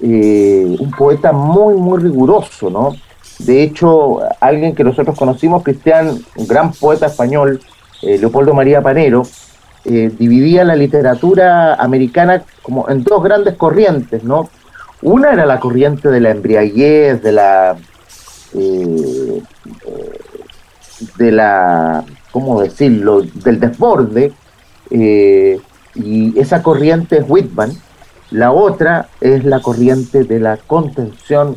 un 0.00 0.94
poeta 0.96 1.32
muy, 1.32 1.74
muy 1.74 2.02
riguroso, 2.02 2.70
¿no? 2.70 2.96
De 3.38 3.62
hecho, 3.62 4.20
alguien 4.40 4.74
que 4.74 4.84
nosotros 4.84 5.16
conocimos, 5.16 5.62
Cristian, 5.62 6.18
un 6.36 6.46
gran 6.46 6.72
poeta 6.72 7.06
español, 7.06 7.60
Leopoldo 8.02 8.54
María 8.54 8.82
Panero, 8.82 9.22
dividía 9.84 10.64
la 10.64 10.76
literatura 10.76 11.74
americana 11.74 12.42
como 12.62 12.88
en 12.88 13.04
dos 13.04 13.22
grandes 13.22 13.54
corrientes, 13.54 14.24
¿no? 14.24 14.48
Una 15.02 15.32
era 15.32 15.46
la 15.46 15.60
corriente 15.60 16.08
de 16.08 16.20
la 16.20 16.30
embriaguez, 16.30 17.22
de 17.22 17.32
la 17.32 17.76
de 21.16 21.32
la, 21.32 22.04
¿cómo 22.30 22.60
decirlo?, 22.60 23.22
del 23.22 23.60
desborde, 23.60 24.32
eh, 24.90 25.60
y 25.94 26.38
esa 26.38 26.62
corriente 26.62 27.18
es 27.18 27.24
Whitman. 27.28 27.72
La 28.30 28.52
otra 28.52 29.08
es 29.20 29.44
la 29.44 29.60
corriente 29.60 30.24
de 30.24 30.40
la 30.40 30.56
contención 30.56 31.56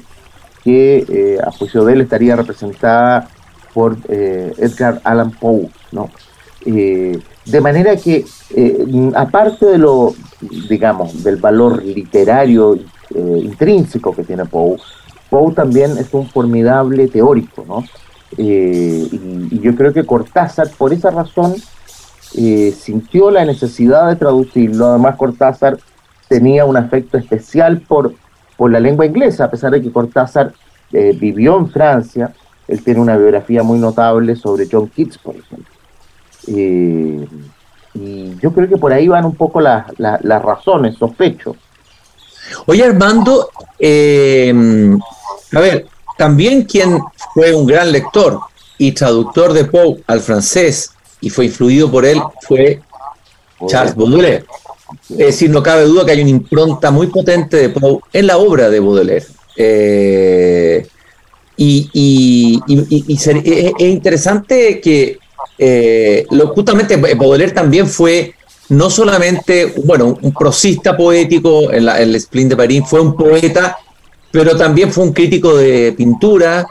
que 0.64 1.06
eh, 1.08 1.40
a 1.44 1.52
juicio 1.52 1.86
de 1.86 1.94
él 1.94 2.02
estaría 2.02 2.36
representada 2.36 3.30
por 3.74 3.98
eh, 4.10 4.54
Edgar 4.58 5.02
Allan 5.04 5.32
Poe, 5.32 5.70
¿no? 5.92 6.10
de 6.66 7.62
manera 7.62 7.96
que, 7.96 8.26
aparte 9.16 9.68
de 9.68 9.78
lo, 9.78 10.14
digamos, 10.68 11.24
del 11.24 11.38
valor 11.38 11.82
literario 11.82 12.78
intrínseco 13.16 14.14
que 14.14 14.26
tiene 14.26 14.44
Poe, 14.44 14.78
Poe 15.30 15.54
también 15.54 15.98
es 15.98 16.14
un 16.14 16.28
formidable 16.28 17.08
teórico, 17.08 17.66
¿no? 17.68 17.84
Eh, 18.38 19.08
y, 19.12 19.60
yo 19.60 19.76
creo 19.76 19.94
que 19.94 20.06
Cortázar, 20.06 20.70
por 20.78 20.94
esa 20.94 21.12
razón, 21.12 21.56
sintió 22.32 23.32
la 23.32 23.46
necesidad 23.46 24.08
de 24.10 24.16
traducirlo. 24.16 24.88
Además, 24.88 25.16
Cortázar 25.16 25.78
tenía 26.28 26.66
un 26.66 26.78
afecto 26.78 27.18
especial 27.18 27.82
por, 27.82 28.14
por 28.56 28.72
la 28.72 28.80
lengua 28.80 29.06
inglesa, 29.06 29.46
a 29.46 29.52
pesar 29.52 29.72
de 29.72 29.82
que 29.82 29.92
Cortázar 29.92 30.54
eh, 30.92 31.16
vivió 31.20 31.58
en 31.58 31.70
Francia, 31.70 32.34
él 32.68 32.84
tiene 32.84 33.00
una 33.00 33.18
biografía 33.18 33.64
muy 33.64 33.80
notable 33.80 34.36
sobre 34.36 34.68
John 34.70 34.88
Keats, 34.88 35.18
por 35.18 35.36
ejemplo. 35.36 35.74
Eh, 36.48 37.28
y 37.94 38.36
yo 38.42 38.54
creo 38.54 38.70
que 38.70 38.78
por 38.78 38.94
ahí 38.94 39.08
van 39.08 39.26
un 39.26 39.36
poco 39.36 39.60
las 39.60 39.88
razones, 39.98 40.98
sospecho. 40.98 41.56
Oye, 42.66 42.84
Armando, 42.84 43.50
eh, 43.80 44.54
a 45.54 45.60
ver, 45.60 45.88
también 46.18 46.64
quien 46.64 47.00
fue 47.34 47.54
un 47.54 47.66
gran 47.66 47.92
lector 47.92 48.40
y 48.78 48.92
traductor 48.92 49.54
de 49.54 49.66
Poe 49.66 50.04
al 50.08 50.20
francés 50.20 50.94
y 51.22 51.30
fue 51.30 51.46
influido 51.46 51.90
por 51.90 52.06
él 52.06 52.22
fue 52.42 52.82
Charles 53.68 53.96
Baudelaire. 53.96 54.46
Es 55.10 55.18
decir, 55.18 55.50
no 55.50 55.64
cabe 55.64 55.84
duda 55.84 56.06
que 56.06 56.12
hay 56.12 56.22
una 56.22 56.30
impronta 56.30 56.92
muy 56.92 57.08
potente 57.08 57.58
de 57.58 57.70
Poe 57.70 58.00
en 58.14 58.28
la 58.28 58.38
obra 58.38 58.70
de 58.70 58.80
Baudelaire. 58.80 59.26
Eh, 59.56 60.88
y, 61.58 62.60
es, 63.10 63.28
interesante 63.80 64.80
que 64.80 65.18
eh, 65.58 66.26
justamente 66.54 66.98
Baudelaire 67.16 67.54
también 67.54 67.88
fue 67.88 68.36
no 68.70 68.90
solamente, 68.90 69.74
bueno, 69.84 70.18
un 70.22 70.34
prosista 70.34 70.96
poético 70.96 71.72
en, 71.72 71.88
el 71.88 72.20
Splin 72.20 72.50
de 72.50 72.58
París, 72.58 72.84
fue 72.86 73.00
un 73.00 73.16
poeta, 73.16 73.78
pero 74.32 74.58
también 74.58 74.92
fue 74.92 75.06
un 75.06 75.14
crítico 75.14 75.56
de 75.56 75.94
pintura, 75.94 76.68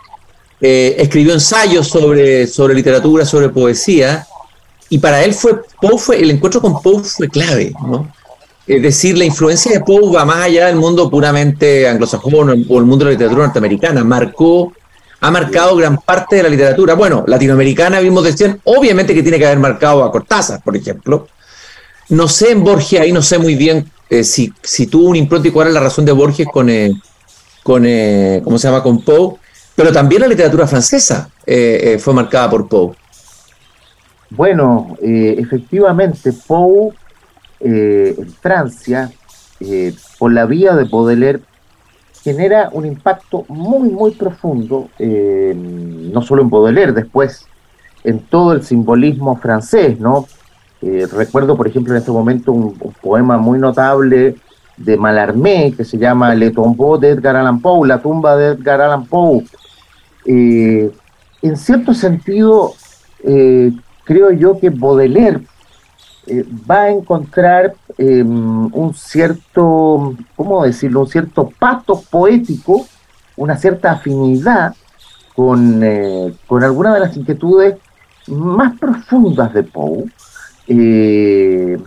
eh, 0.60 0.94
escribió 0.98 1.32
ensayos 1.32 1.88
sobre, 1.88 2.46
sobre 2.46 2.74
literatura, 2.74 3.24
sobre 3.24 3.48
poesía, 3.48 4.26
y 4.88 4.98
para 4.98 5.24
él 5.24 5.34
fue, 5.34 5.60
Poe 5.80 5.98
fue, 5.98 6.20
el 6.20 6.30
encuentro 6.30 6.60
con 6.60 6.80
Poe 6.80 7.02
fue 7.02 7.28
clave, 7.28 7.72
¿no? 7.82 8.10
Es 8.66 8.82
decir, 8.82 9.16
la 9.16 9.24
influencia 9.24 9.70
de 9.72 9.80
Poe 9.80 10.12
va 10.12 10.24
más 10.24 10.38
allá 10.38 10.66
del 10.66 10.76
mundo 10.76 11.08
puramente 11.08 11.88
anglosajón 11.88 12.66
o 12.68 12.78
el 12.78 12.84
mundo 12.84 12.98
de 12.98 13.04
la 13.04 13.10
literatura 13.12 13.44
norteamericana. 13.44 14.02
Marcó, 14.02 14.72
ha 15.20 15.30
marcado 15.30 15.76
gran 15.76 15.98
parte 15.98 16.36
de 16.36 16.42
la 16.42 16.48
literatura. 16.48 16.94
Bueno, 16.94 17.24
latinoamericana, 17.28 18.00
vimos 18.00 18.24
decían, 18.24 18.60
obviamente 18.64 19.14
que 19.14 19.22
tiene 19.22 19.38
que 19.38 19.46
haber 19.46 19.60
marcado 19.60 20.02
a 20.02 20.10
Cortázar, 20.10 20.62
por 20.64 20.76
ejemplo. 20.76 21.28
No 22.08 22.26
sé 22.26 22.50
en 22.50 22.64
Borges, 22.64 23.00
ahí 23.00 23.12
no 23.12 23.22
sé 23.22 23.38
muy 23.38 23.54
bien 23.54 23.90
eh, 24.10 24.24
si, 24.24 24.52
si, 24.62 24.88
tuvo 24.88 25.08
un 25.08 25.16
impronto 25.16 25.46
y 25.46 25.52
cuál 25.52 25.68
es 25.68 25.74
la 25.74 25.80
razón 25.80 26.04
de 26.04 26.12
Borges 26.12 26.46
con, 26.52 26.68
eh, 26.68 26.92
con 27.62 27.84
eh, 27.86 28.40
¿cómo 28.42 28.58
se 28.58 28.66
llama?, 28.66 28.82
con 28.82 29.02
Poe. 29.02 29.36
Pero 29.76 29.92
también 29.92 30.22
la 30.22 30.28
literatura 30.28 30.66
francesa 30.66 31.30
fue 31.44 32.14
marcada 32.14 32.50
por 32.50 32.66
Poe. 32.66 32.96
Bueno, 34.36 34.96
efectivamente, 35.00 36.32
Poe 36.46 36.92
eh, 37.60 38.14
en 38.18 38.30
Francia, 38.30 39.10
eh, 39.60 39.94
por 40.18 40.32
la 40.32 40.44
vía 40.44 40.74
de 40.74 40.84
Baudelaire, 40.84 41.40
genera 42.22 42.68
un 42.72 42.84
impacto 42.84 43.44
muy, 43.48 43.88
muy 43.88 44.10
profundo, 44.12 44.88
eh, 44.98 45.54
no 45.56 46.20
solo 46.22 46.42
en 46.42 46.50
Baudelaire, 46.50 46.92
después 46.92 47.46
en 48.04 48.20
todo 48.20 48.52
el 48.52 48.62
simbolismo 48.62 49.36
francés, 49.36 49.98
¿no? 49.98 50.26
recuerdo, 50.82 51.56
por 51.56 51.66
ejemplo, 51.66 51.94
en 51.94 51.98
este 51.98 52.12
momento 52.12 52.52
un, 52.52 52.74
poema 53.02 53.38
muy 53.38 53.58
notable 53.58 54.36
de 54.76 54.96
Mallarmé 54.96 55.74
que 55.76 55.84
se 55.84 55.98
llama 55.98 56.32
Le 56.32 56.50
tombeau 56.52 56.96
d'Edgar 56.96 57.34
Allan 57.34 57.60
Poe, 57.60 57.88
la 57.88 58.00
tumba 58.00 58.36
de 58.36 58.52
Edgar 58.52 58.80
Allan 58.80 59.04
Poe. 59.06 59.42
en 60.26 61.56
cierto 61.56 61.92
sentido, 61.92 62.74
creo 64.06 64.30
yo 64.30 64.58
que 64.58 64.70
Baudelaire 64.70 65.42
eh, 66.26 66.44
va 66.68 66.82
a 66.82 66.90
encontrar 66.90 67.74
em, 67.98 68.66
un 68.72 68.94
cierto, 68.94 70.14
¿cómo 70.34 70.64
decirlo?, 70.64 71.00
un 71.00 71.08
cierto 71.08 71.50
pato 71.58 72.00
poético, 72.10 72.86
una 73.36 73.56
cierta 73.56 73.92
afinidad 73.92 74.74
con, 75.34 75.82
eh, 75.84 76.34
con 76.46 76.64
algunas 76.64 76.94
de 76.94 77.00
las 77.00 77.16
inquietudes 77.16 77.76
más 78.28 78.78
profundas 78.78 79.52
de 79.52 79.62
Poe. 79.62 80.04
Eh, 80.68 81.78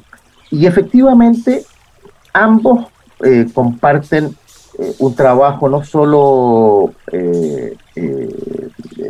y 0.51 0.65
efectivamente, 0.65 1.65
ambos 2.33 2.87
comparten 3.53 4.33
un 4.99 5.13
trabajo 5.13 5.67
no 5.67 5.83
solo 5.83 6.93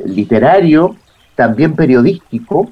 literario, 0.05 0.95
también 1.35 1.75
periodístico, 1.75 2.71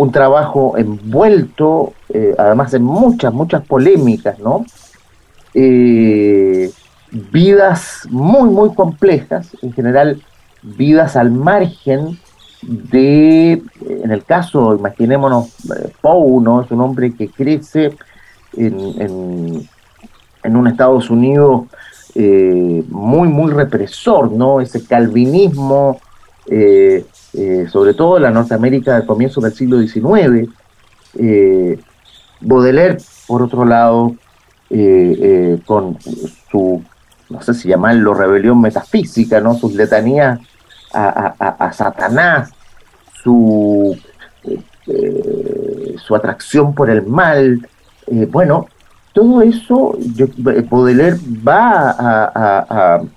un 0.00 0.12
trabajo 0.12 0.78
envuelto, 0.78 1.92
eh, 2.08 2.34
además 2.38 2.72
en 2.72 2.82
muchas, 2.82 3.34
muchas 3.34 3.66
polémicas, 3.66 4.38
¿no? 4.38 4.64
Eh, 5.52 6.70
vidas 7.10 8.08
muy, 8.08 8.48
muy 8.48 8.74
complejas, 8.74 9.54
en 9.60 9.74
general 9.74 10.22
vidas 10.62 11.16
al 11.16 11.30
margen 11.30 12.18
de, 12.62 13.62
en 14.02 14.10
el 14.10 14.24
caso, 14.24 14.74
imaginémonos, 14.74 15.48
eh, 15.68 15.92
Poe, 16.00 16.42
¿no? 16.42 16.62
Es 16.62 16.70
un 16.70 16.80
hombre 16.80 17.12
que 17.12 17.28
crece 17.28 17.94
en, 18.56 19.68
en, 20.42 20.56
un 20.56 20.66
Estados 20.66 21.10
Unidos 21.10 21.66
muy, 22.14 23.28
muy 23.28 23.52
represor, 23.52 24.32
¿no? 24.32 24.62
Ese 24.62 24.82
calvinismo 24.82 26.00
eh, 26.46 27.04
sobre 27.70 27.94
todo 27.94 28.18
la 28.18 28.30
Norteamérica 28.30 28.94
del 28.94 29.06
comienzo 29.06 29.40
del 29.40 29.54
siglo 29.54 29.80
XIX. 29.80 30.48
Eh, 31.18 31.78
Baudelaire, 32.40 32.98
por 33.26 33.42
otro 33.42 33.64
lado, 33.64 34.14
eh, 34.70 35.58
con 35.66 35.98
su, 36.50 36.82
no 37.28 37.42
sé 37.42 37.54
si 37.54 37.68
llamarlo 37.68 38.14
rebelión 38.14 38.60
metafísica, 38.60 39.40
¿no? 39.40 39.54
sus 39.54 39.74
letanías 39.74 40.40
a, 40.92 41.70
Satanás, 41.72 42.50
su, 43.22 43.96
su 46.04 46.16
atracción 46.16 46.74
por 46.74 46.90
el 46.90 47.06
mal, 47.06 47.68
bueno, 48.30 48.66
todo 49.12 49.42
eso 49.42 49.96
Baudelaire 50.68 51.18
va 51.46 51.94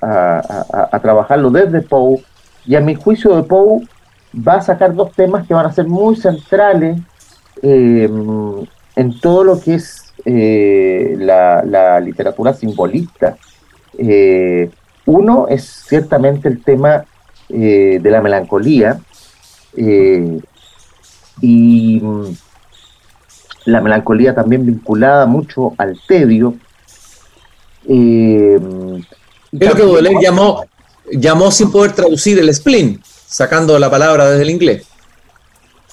a, 0.01 0.99
trabajarlo 0.99 1.49
desde 1.49 1.81
Poe 1.81 2.23
y 2.65 2.75
a 2.75 2.81
mi 2.81 2.95
juicio 2.95 3.35
de 3.35 3.43
Poe 3.43 3.87
va 4.35 4.55
a 4.55 4.61
sacar 4.61 4.95
dos 4.95 5.11
temas 5.11 5.47
que 5.47 5.53
van 5.53 5.65
a 5.65 5.73
ser 5.73 5.87
muy 5.87 6.15
centrales 6.15 6.99
eh, 7.61 8.09
en 8.95 9.19
todo 9.19 9.43
lo 9.43 9.59
que 9.59 9.75
es 9.75 10.13
eh, 10.25 11.15
la, 11.19 11.99
literatura 11.99 12.53
simbolista. 12.53 13.37
Eh, 13.97 14.69
uno 15.05 15.47
es 15.47 15.85
ciertamente 15.87 16.47
el 16.47 16.63
tema 16.63 17.05
de 17.49 18.01
la 18.03 18.21
melancolía 18.21 18.99
y 19.75 20.41
mm, 22.01 22.25
la 23.65 23.81
melancolía 23.81 24.33
también 24.33 24.65
vinculada 24.65 25.25
mucho 25.25 25.73
al 25.77 25.99
tedio. 26.07 26.55
es 27.85 28.61
lo 29.51 29.51
que 29.51 29.83
Baudelaire 29.83 30.21
llamó, 30.21 30.65
llamó 31.11 31.51
sin 31.51 31.71
poder 31.71 31.93
traducir 31.93 32.39
el 32.39 32.53
spleen 32.53 33.01
sacando 33.33 33.77
la 33.79 33.89
palabra 33.89 34.29
desde 34.29 34.43
el 34.43 34.51
inglés. 34.51 34.87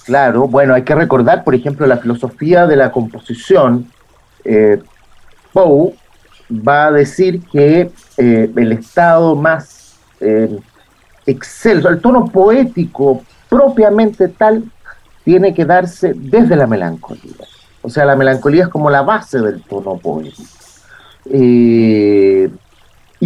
Claro, 0.05 0.47
bueno, 0.49 0.75
hay 0.75 0.83
que 0.83 0.95
recordar, 0.95 1.45
por 1.45 1.55
ejemplo, 1.55 1.87
la 1.87 1.99
filosofía 1.99 2.67
de 2.67 2.77
la 2.77 2.91
composición. 2.91 3.91
Eh, 4.45 4.81
Poe 5.53 5.95
va 6.51 6.87
a 6.87 6.93
decir 6.93 7.41
que 7.53 7.91
eh, 8.17 8.51
el 8.55 8.73
estado 8.73 9.37
más 9.37 9.95
eh, 10.21 10.59
excelso, 11.27 11.89
el 11.89 12.01
tono 12.01 12.27
poético 12.27 13.23
propiamente 13.49 14.29
tal, 14.29 14.65
tiene 15.25 15.55
que 15.55 15.65
darse 15.65 16.13
desde 16.15 16.57
la 16.57 16.67
melancolía. 16.67 17.35
O 17.83 17.89
sea, 17.89 18.05
la 18.05 18.17
melancolía 18.17 18.65
es 18.65 18.69
como 18.69 18.91
la 18.91 19.03
base 19.03 19.39
del 19.39 19.63
tono 19.63 19.97
poético. 19.97 20.43
y 21.33 22.49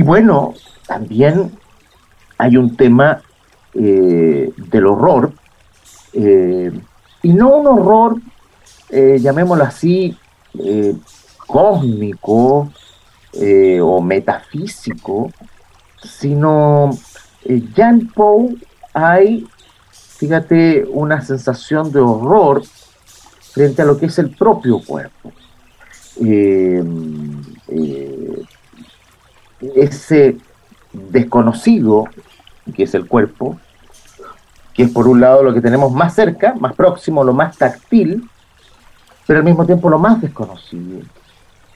bueno, 0.02 0.54
también 0.86 1.50
hay 2.38 2.56
un 2.56 2.76
tema 2.76 3.22
eh, 3.74 4.52
del 4.56 4.86
horror, 4.86 5.32
eh, 6.12 6.70
y 7.22 7.32
no 7.32 7.56
un 7.56 7.66
horror, 7.66 8.20
eh, 8.90 9.18
llamémoslo 9.20 9.64
así, 9.64 10.16
cósmico 11.46 12.70
o 13.82 14.00
metafísico, 14.00 15.32
sino 16.00 16.90
ya 17.74 17.88
en 17.88 18.06
Poe 18.08 18.54
hay, 18.92 19.44
fíjate, 19.90 20.84
una 20.88 21.20
sensación 21.22 21.90
de 21.90 21.98
horror 21.98 22.62
frente 23.52 23.82
a 23.82 23.84
lo 23.86 23.98
que 23.98 24.06
es 24.06 24.18
el 24.20 24.30
propio 24.30 24.80
cuerpo. 24.80 25.32
ese 29.74 30.36
desconocido 31.10 32.04
que 32.74 32.84
es 32.84 32.94
el 32.94 33.06
cuerpo, 33.06 33.58
que 34.72 34.84
es 34.84 34.90
por 34.90 35.06
un 35.06 35.20
lado 35.20 35.42
lo 35.42 35.52
que 35.52 35.60
tenemos 35.60 35.92
más 35.92 36.14
cerca, 36.14 36.54
más 36.58 36.74
próximo, 36.74 37.22
lo 37.22 37.32
más 37.32 37.56
táctil, 37.56 38.28
pero 39.26 39.38
al 39.38 39.44
mismo 39.44 39.66
tiempo 39.66 39.88
lo 39.88 39.98
más 39.98 40.20
desconocido. 40.20 41.00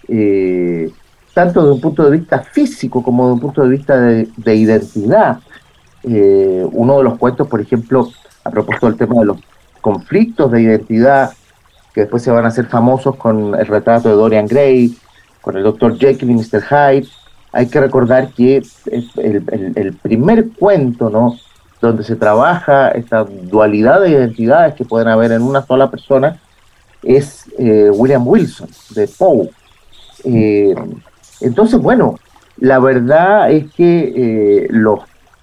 Eh, 0.09 0.91
tanto 1.35 1.61
desde 1.61 1.75
un 1.75 1.81
punto 1.81 2.05
de 2.05 2.19
vista 2.19 2.41
físico 2.41 3.03
como 3.03 3.25
desde 3.25 3.35
un 3.35 3.41
punto 3.41 3.63
de 3.63 3.69
vista 3.69 4.01
de, 4.01 4.55
identidad. 4.55 5.39
Eh, 6.03 6.67
uno 6.73 6.99
de 6.99 7.05
los 7.05 7.19
cuentos, 7.19 7.47
por 7.47 7.61
ejemplo, 7.61 8.09
a 8.45 8.51
propósito 8.51 8.87
del 8.87 8.97
tema 8.97 9.21
de 9.21 9.27
los 9.27 9.39
conflictos 9.81 10.51
de 10.51 10.63
identidad, 10.63 11.33
que 11.95 12.03
después 12.03 12.23
se 12.23 12.31
van 12.31 12.45
a 12.45 12.49
hacer 12.49 12.67
famosos 12.67 13.17
con 13.17 13.55
el 13.55 13.67
retrato 13.67 14.09
de 14.09 14.15
Dorian 14.15 14.47
Gray, 14.47 14.97
con 15.41 15.57
el 15.57 15.63
Dr. 15.63 15.97
Jekyll 15.99 16.31
y 16.31 16.35
Mr. 16.35 16.63
Hyde, 16.63 17.09
hay 17.53 17.67
que 17.67 17.81
recordar 17.81 18.29
que 18.33 18.63
el, 18.87 19.99
primer 20.03 20.51
cuento, 20.51 21.11
¿no? 21.11 21.37
donde 21.81 22.03
se 22.03 22.17
trabaja 22.17 22.89
esta 22.91 23.25
dualidad 23.25 24.01
de 24.01 24.11
identidades 24.11 24.75
que 24.75 24.85
pueden 24.85 25.09
haber 25.09 25.33
en 25.33 25.43
una 25.43 25.65
sola 25.65 25.91
persona, 25.91 26.41
es 27.03 27.45
eh, 27.59 27.91
William 27.91 28.27
Wilson, 28.27 28.69
de 28.95 29.09
Poe. 29.09 29.51
Eh, 30.25 30.75
entonces, 31.41 31.81
bueno, 31.81 32.19
la 32.59 32.81
verdad 32.81 33.51
es 33.53 33.73
que 33.73 34.13
eh, 34.17 34.67
los, 34.71 35.01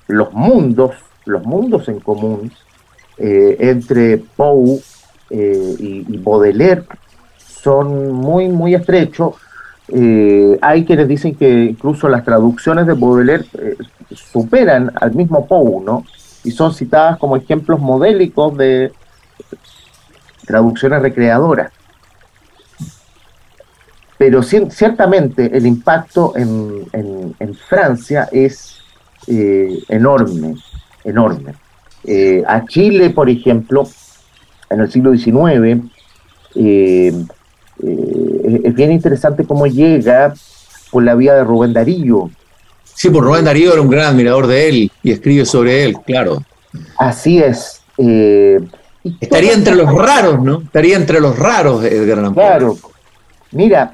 los 0.08 0.34
mundos, 0.34 0.92
los 1.26 1.44
mundos 1.46 1.88
en 1.88 2.00
común 2.00 2.52
entre 3.18 4.18
Poe 4.18 4.82
y, 5.30 6.06
y, 6.10 6.18
Baudelaire 6.18 6.84
son 7.38 8.12
muy, 8.12 8.50
muy 8.50 8.76
estrechos. 8.76 9.36
Hay 10.62 10.86
quienes 10.86 11.08
dicen 11.08 11.36
que 11.36 11.66
incluso 11.66 12.10
las 12.10 12.24
traducciones 12.24 12.88
de 12.88 12.94
Baudelaire 12.94 13.46
superan 14.10 14.92
al 15.00 15.14
mismo 15.14 15.48
Poe, 15.48 15.84
¿no? 15.84 16.04
y 16.46 16.52
son 16.52 16.74
citadas 16.74 17.18
como 17.18 17.36
ejemplos 17.36 17.80
modélicos 17.80 18.56
de 18.56 18.94
traducciones 20.46 21.02
recreadoras. 21.02 21.72
Pero 24.18 24.44
ciertamente 24.44 25.58
el 25.58 25.66
impacto 25.66 26.34
en, 26.38 27.56
Francia 27.68 28.30
es 28.32 28.78
eh, 29.28 29.80
enorme, 29.90 30.56
enorme. 31.04 31.56
Eh, 32.04 32.44
a 32.48 32.64
Chile, 32.66 33.10
por 33.10 33.30
ejemplo, 33.30 33.88
en 34.70 34.80
el 34.80 34.92
siglo 34.92 35.16
XIX, 35.16 35.82
eh, 37.84 38.62
es 38.64 38.74
bien 38.74 38.92
interesante 38.92 39.46
cómo 39.46 39.68
llega 39.68 40.34
por 40.92 41.04
la 41.04 41.16
vía 41.16 41.34
de 41.34 41.44
Rubén 41.44 41.74
Darío, 41.74 42.30
Sí, 42.96 43.10
por 43.10 43.26
Rubén 43.26 43.44
Darío 43.44 43.74
era 43.74 43.82
un 43.82 43.90
gran 43.90 44.06
admirador 44.08 44.48
de 44.48 44.70
él 44.70 44.92
y 45.04 45.12
escribe 45.12 45.46
sobre 45.46 45.84
él, 45.84 45.98
claro. 46.06 46.42
Así 46.98 47.40
es. 47.40 47.82
Eh, 47.98 48.58
Estaría 49.20 49.54
entre 49.54 49.76
los 49.76 49.94
raros, 49.94 50.42
¿no? 50.42 50.62
Estaría 50.62 50.96
entre 50.96 51.20
los 51.20 51.38
raros 51.38 51.84
Edgar 51.84 52.20
Allan 52.20 52.34
Claro. 52.34 52.78
Mira, 53.52 53.92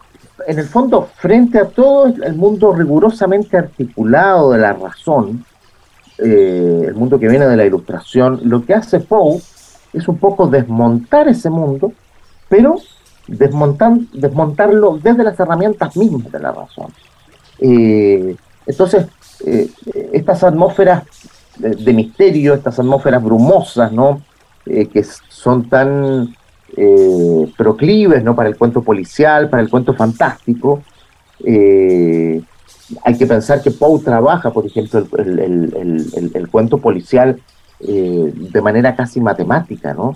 en 0.48 0.60
el 0.60 0.68
fondo, 0.68 1.10
frente 1.18 1.58
a 1.58 1.66
todo 1.66 2.06
el 2.06 2.36
mundo 2.36 2.74
rigurosamente 2.74 3.58
articulado 3.58 4.52
de 4.52 4.60
la 4.60 4.74
razón, 4.74 5.46
eh, 6.20 6.84
el 6.88 6.94
mundo 6.94 7.20
que 7.20 7.28
viene 7.28 7.48
de 7.48 7.58
la 7.58 7.66
ilustración, 7.66 8.40
lo 8.44 8.64
que 8.64 8.76
hace 8.76 9.00
Poe 9.00 9.42
es 9.94 10.08
un 10.08 10.18
poco 10.20 10.48
desmontar 10.48 11.28
ese 11.28 11.50
mundo, 11.50 11.92
pero 12.48 12.76
desmontar, 13.32 13.94
desmontarlo 14.14 15.00
desde 15.02 15.24
las 15.24 15.40
herramientas 15.40 15.96
mismas 15.96 16.32
de 16.32 16.40
la 16.40 16.52
razón. 16.52 16.88
Eh, 17.60 18.36
entonces, 18.66 19.08
eh, 19.46 19.70
estas 20.12 20.44
atmósferas 20.44 21.04
de, 21.58 21.94
misterio, 21.94 22.54
estas 22.54 22.80
atmósferas 22.80 23.24
brumosas, 23.24 23.92
¿no? 23.92 24.22
Eh, 24.66 24.88
que 24.88 25.04
son 25.04 25.70
tan 25.70 26.36
proclives, 27.58 28.24
¿no? 28.24 28.34
Para 28.34 28.48
el 28.48 28.56
cuento 28.56 28.82
policial, 28.82 29.50
para 29.50 29.62
el 29.62 29.70
cuento 29.70 29.94
fantástico. 29.94 30.82
hay 33.04 33.18
que 33.18 33.26
pensar 33.28 33.62
que 33.62 33.72
Poe 33.72 34.00
trabaja, 34.00 34.52
por 34.52 34.66
ejemplo, 34.66 35.06
el, 35.18 36.48
cuento 36.50 36.78
policial 36.78 37.42
de 37.80 38.62
manera 38.62 38.96
casi 38.96 39.20
matemática, 39.20 39.94
¿no? 39.94 40.14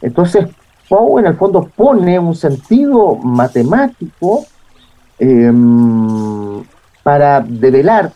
entonces, 0.00 0.46
Poe 0.88 1.20
en 1.20 1.26
el 1.26 1.34
fondo 1.34 1.68
pone 1.74 2.18
un 2.18 2.34
sentido 2.34 3.16
matemático 3.16 4.44
em, 5.18 6.62
para 7.02 7.40
develar 7.40 8.12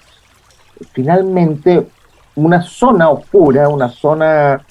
finalmente 0.93 1.87
una 2.35 2.63
zona 2.63 3.11
oscura, 3.11 3.69
una 3.69 3.89
zona 3.89 4.63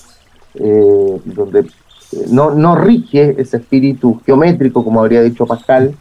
eh, 0.54 1.22
donde 1.26 1.60
eh, 1.60 2.26
no, 2.30 2.52
no, 2.52 2.76
rige 2.76 3.36
ese 3.42 3.58
espíritu 3.58 4.22
geométrico, 4.26 4.84
como 4.84 5.02
habría 5.02 5.22
dicho 5.22 5.46
Pascal. 5.46 5.96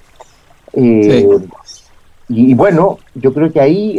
Eh, 0.72 1.26
y, 2.28 2.54
bueno, 2.54 2.98
yo 3.14 3.33
creo 3.33 3.52
que 3.52 3.61
ahí 3.61 3.98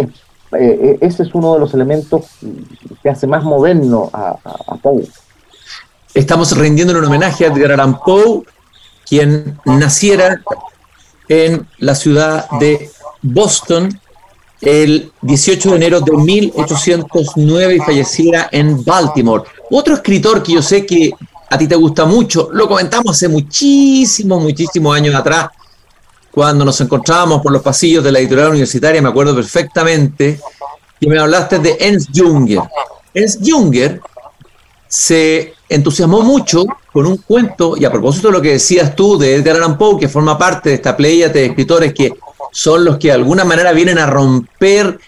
ese 0.51 1.23
es 1.23 1.36
uno 1.36 1.53
de 1.53 1.60
los 1.60 1.73
elementos 1.73 2.38
que 3.03 3.10
hace 3.10 3.27
más 3.27 3.43
moderno 3.43 4.10
a, 4.13 4.38
a, 4.43 4.75
Poe. 4.77 5.05
Estamos 6.15 6.56
rindiendo 6.56 6.97
un 6.97 7.04
homenaje 7.04 7.43
a 7.43 7.49
Edgar 7.49 7.73
Allan 7.73 7.99
Poe, 7.99 8.43
quien 9.06 9.60
naciera 9.65 10.41
en 11.28 11.67
la 11.80 11.93
ciudad 11.93 12.49
de 12.51 12.89
Boston 13.21 13.99
el 14.62 15.12
18 15.21 15.71
de 15.71 15.75
enero 15.75 15.99
de 15.99 16.13
1809 16.13 17.75
y 17.75 17.80
falleciera 17.80 18.47
en 18.49 18.82
Baltimore. 18.86 19.43
Otro 19.69 19.95
escritor 19.95 20.41
que 20.41 20.54
yo 20.54 20.62
sé 20.62 20.86
que 20.86 21.12
a 21.49 21.58
ti 21.58 21.67
te 21.67 21.75
gusta 21.75 22.06
mucho, 22.06 22.47
lo 22.54 22.69
comentamos 22.69 23.12
hace 23.12 23.28
muchísimos, 23.28 24.41
muchísimos 24.41 24.95
años 24.95 25.15
atrás, 25.15 25.49
cuando 26.32 26.63
nos 26.63 26.80
encontrábamos 26.80 27.41
por 27.41 27.51
los 27.51 27.62
pasillos 27.62 28.06
de 28.06 28.13
la 28.13 28.19
editorial 28.19 28.51
universitaria, 28.51 29.01
me 29.01 29.10
acuerdo 29.10 29.36
perfectamente, 29.36 30.39
que 30.97 31.10
me 31.10 31.19
hablaste 31.19 31.60
de 31.60 31.75
Ernst 31.78 32.12
Junger. 32.15 32.62
Ernst 33.13 33.41
Junger 33.45 33.99
se 34.88 35.55
entusiasmó 35.69 36.21
mucho 36.21 36.65
con 36.91 37.06
un 37.06 37.17
cuento, 37.17 37.75
y 37.78 37.86
a 37.86 37.91
propósito 37.91 38.28
de 38.28 38.34
lo 38.34 38.41
que 38.41 38.54
decías 38.54 38.95
tú 38.95 39.17
de 39.17 39.36
Edgar 39.36 39.58
Allan 39.58 39.78
Poe, 39.78 39.99
que 39.99 40.10
forma 40.10 40.38
parte 40.38 40.69
de 40.69 40.75
esta 40.75 40.95
playa 40.95 41.30
de 41.30 41.47
escritores 41.47 41.93
que 41.93 42.13
son 42.51 42.86
los 42.86 42.97
que 42.97 43.10
de 43.10 43.15
alguna 43.15 43.43
manera 43.43 43.73
vienen 43.73 43.97
a 43.97 44.06
romper, 44.06 44.99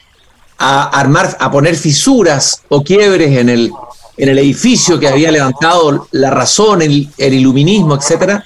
a 0.57 0.83
armar, 0.99 1.37
a 1.39 1.49
poner 1.49 1.75
fisuras 1.75 2.63
o 2.67 2.83
quiebres 2.83 3.37
en 3.37 3.49
el, 3.49 3.71
en 4.17 4.29
el 4.29 4.39
edificio 4.39 4.99
que 4.99 5.07
había 5.07 5.31
levantado 5.31 6.07
la 6.11 6.29
razón, 6.29 6.81
el, 6.81 7.09
iluminismo, 7.17 7.95
etcétera, 7.95 8.43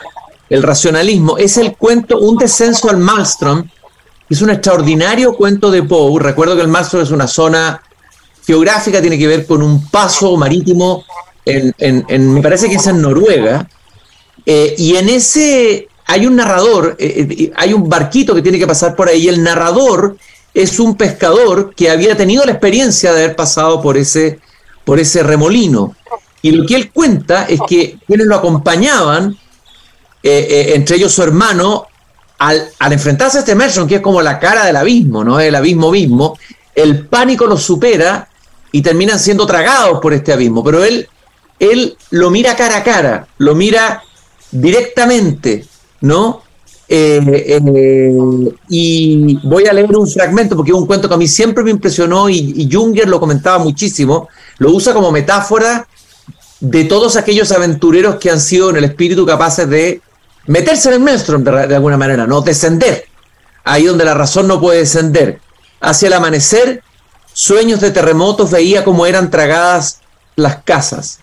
el 0.50 0.62
racionalismo. 0.62 1.38
Es 1.38 1.58
el 1.58 1.76
cuento 1.76 2.20
Un 2.20 2.38
descenso 2.38 2.90
al 2.90 2.98
Maelstrom, 2.98 3.64
que 3.64 4.34
es 4.36 4.42
un 4.42 4.50
extraordinario 4.50 5.34
cuento 5.34 5.72
de 5.72 5.82
Poe. 5.82 6.22
Recuerdo 6.22 6.56
que 6.56 6.62
el 6.62 6.68
Maelstrom 6.68 7.02
es 7.02 7.12
una 7.12 7.28
zona 7.28 7.82
geográfica, 8.46 9.02
tiene 9.02 9.18
que 9.18 9.28
ver 9.28 9.46
con 9.46 9.64
un 9.64 9.90
paso 9.90 10.36
marítimo, 10.36 11.06
me 11.46 12.42
parece 12.42 12.70
que 12.70 12.76
es 12.76 12.88
en 12.88 13.02
Noruega. 13.02 13.68
Eh, 14.46 14.76
y 14.78 14.96
en 14.96 15.10
ese 15.10 15.88
hay 16.12 16.26
un 16.26 16.36
narrador, 16.36 16.96
eh, 17.00 17.28
eh, 17.30 17.52
hay 17.56 17.74
un 17.74 17.88
barquito 17.88 18.36
que 18.36 18.42
tiene 18.42 18.60
que 18.60 18.68
pasar 18.68 18.96
por 18.96 19.08
ahí, 19.08 19.24
y 19.24 19.30
el 19.30 19.42
narrador 19.42 20.18
es 20.54 20.80
un 20.80 20.96
pescador 20.96 21.74
que 21.74 21.90
había 21.90 22.18
tenido 22.18 22.44
la 22.44 22.52
experiencia 22.52 23.14
de 23.14 23.24
haber 23.24 23.36
pasado 23.36 23.82
por 23.82 23.98
ese, 23.98 24.40
por 24.84 25.00
ese 25.00 25.24
remolino. 25.24 25.96
Y 26.42 26.52
lo 26.52 26.66
que 26.66 26.76
él 26.76 26.92
cuenta 26.92 27.46
es 27.46 27.62
que 27.68 27.98
quienes 28.06 28.28
lo 28.28 28.36
acompañaban, 28.36 29.38
eh, 30.22 30.74
entre 30.76 30.98
ellos 30.98 31.14
su 31.14 31.24
hermano, 31.24 31.88
al, 32.40 32.72
enfrentarse 32.92 33.38
a 33.38 33.42
este 33.42 33.56
Merson, 33.56 33.88
que 33.88 33.96
es 33.96 34.02
como 34.02 34.22
la 34.22 34.40
cara 34.40 34.66
del 34.66 34.76
abismo, 34.76 35.24
¿no? 35.24 35.40
El 35.40 35.56
abismo 35.56 35.92
mismo, 35.92 36.38
el 36.74 37.06
pánico 37.08 37.46
los 37.46 37.62
supera 37.64 38.28
y 38.72 38.82
terminan 38.82 39.20
siendo 39.20 39.46
tragados 39.46 40.00
por 40.02 40.14
este 40.14 40.34
abismo. 40.34 40.64
Pero 40.64 40.84
él, 40.84 41.08
él 41.62 41.96
lo 42.10 42.32
mira 42.32 42.56
cara 42.56 42.78
a 42.78 42.84
cara, 42.84 43.28
lo 43.38 43.54
mira 43.54 44.04
directamente, 44.52 45.64
¿no? 46.02 46.42
Eh, 46.90 47.22
eh, 47.64 48.12
y 48.68 49.38
voy 49.48 49.66
a 49.68 49.72
leer 49.72 49.96
un 49.96 50.10
fragmento 50.10 50.58
porque 50.58 50.72
es 50.72 50.78
un 50.78 50.88
cuento 50.88 51.08
que 51.08 51.14
a 51.14 51.18
mí 51.18 51.28
siempre 51.28 51.64
me 51.64 51.70
impresionó 51.70 52.28
y, 52.30 52.68
Junger 52.70 53.08
lo 53.08 53.20
comentaba 53.20 53.60
muchísimo, 53.60 54.28
lo 54.58 54.72
usa 54.72 54.92
como 54.94 55.12
metáfora 55.12 55.88
de 56.60 56.84
todos 56.86 57.16
aquellos 57.16 57.52
aventureros 57.52 58.16
que 58.16 58.32
han 58.32 58.42
sido 58.42 58.72
en 58.72 58.78
el 58.78 58.84
espíritu 58.86 59.24
capaces 59.26 59.70
de 59.70 60.02
meterse 60.48 60.90
en 60.90 60.96
el 60.96 61.02
maelstrom 61.02 61.44
de, 61.44 61.68
de 61.68 61.76
alguna 61.76 61.96
manera, 61.96 62.26
no 62.26 62.42
descender, 62.42 63.06
ahí 63.64 63.86
donde 63.86 64.04
la 64.04 64.16
razón 64.16 64.48
no 64.48 64.60
puede 64.60 64.80
descender. 64.80 65.40
Hacia 65.80 66.08
el 66.08 66.14
amanecer, 66.14 66.82
sueños 67.34 67.82
de 67.82 67.92
terremotos 67.92 68.50
veía 68.50 68.84
cómo 68.84 69.06
eran 69.06 69.30
tragadas 69.30 70.00
las 70.36 70.64
casas 70.64 71.21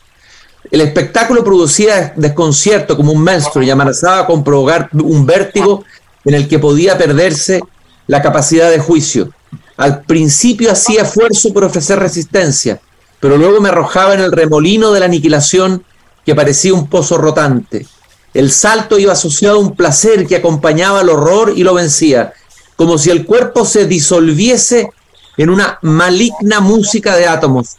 el 0.70 0.80
espectáculo 0.80 1.42
producía 1.42 2.12
desconcierto 2.16 2.96
como 2.96 3.12
un 3.12 3.24
monstruo 3.24 3.64
y 3.64 3.70
amenazaba 3.70 4.26
con 4.26 4.44
provocar 4.44 4.90
un 4.92 5.24
vértigo 5.24 5.84
en 6.24 6.34
el 6.34 6.48
que 6.48 6.58
podía 6.58 6.98
perderse 6.98 7.62
la 8.06 8.20
capacidad 8.20 8.70
de 8.70 8.78
juicio. 8.78 9.30
Al 9.76 10.02
principio 10.02 10.72
hacía 10.72 11.02
esfuerzo 11.02 11.52
por 11.52 11.64
ofrecer 11.64 11.98
resistencia, 11.98 12.80
pero 13.20 13.36
luego 13.36 13.60
me 13.60 13.68
arrojaba 13.68 14.14
en 14.14 14.20
el 14.20 14.32
remolino 14.32 14.92
de 14.92 15.00
la 15.00 15.06
aniquilación 15.06 15.84
que 16.26 16.34
parecía 16.34 16.74
un 16.74 16.88
pozo 16.88 17.16
rotante. 17.16 17.86
El 18.34 18.50
salto 18.50 18.98
iba 18.98 19.12
asociado 19.12 19.56
a 19.56 19.60
un 19.60 19.74
placer 19.74 20.26
que 20.26 20.36
acompañaba 20.36 21.00
al 21.00 21.08
horror 21.08 21.52
y 21.56 21.62
lo 21.62 21.74
vencía. 21.74 22.34
como 22.76 22.96
si 22.96 23.10
el 23.10 23.26
cuerpo 23.26 23.64
se 23.64 23.86
disolviese 23.86 24.90
en 25.36 25.50
una 25.50 25.80
maligna 25.82 26.60
música 26.60 27.16
de 27.16 27.26
átomos, 27.26 27.76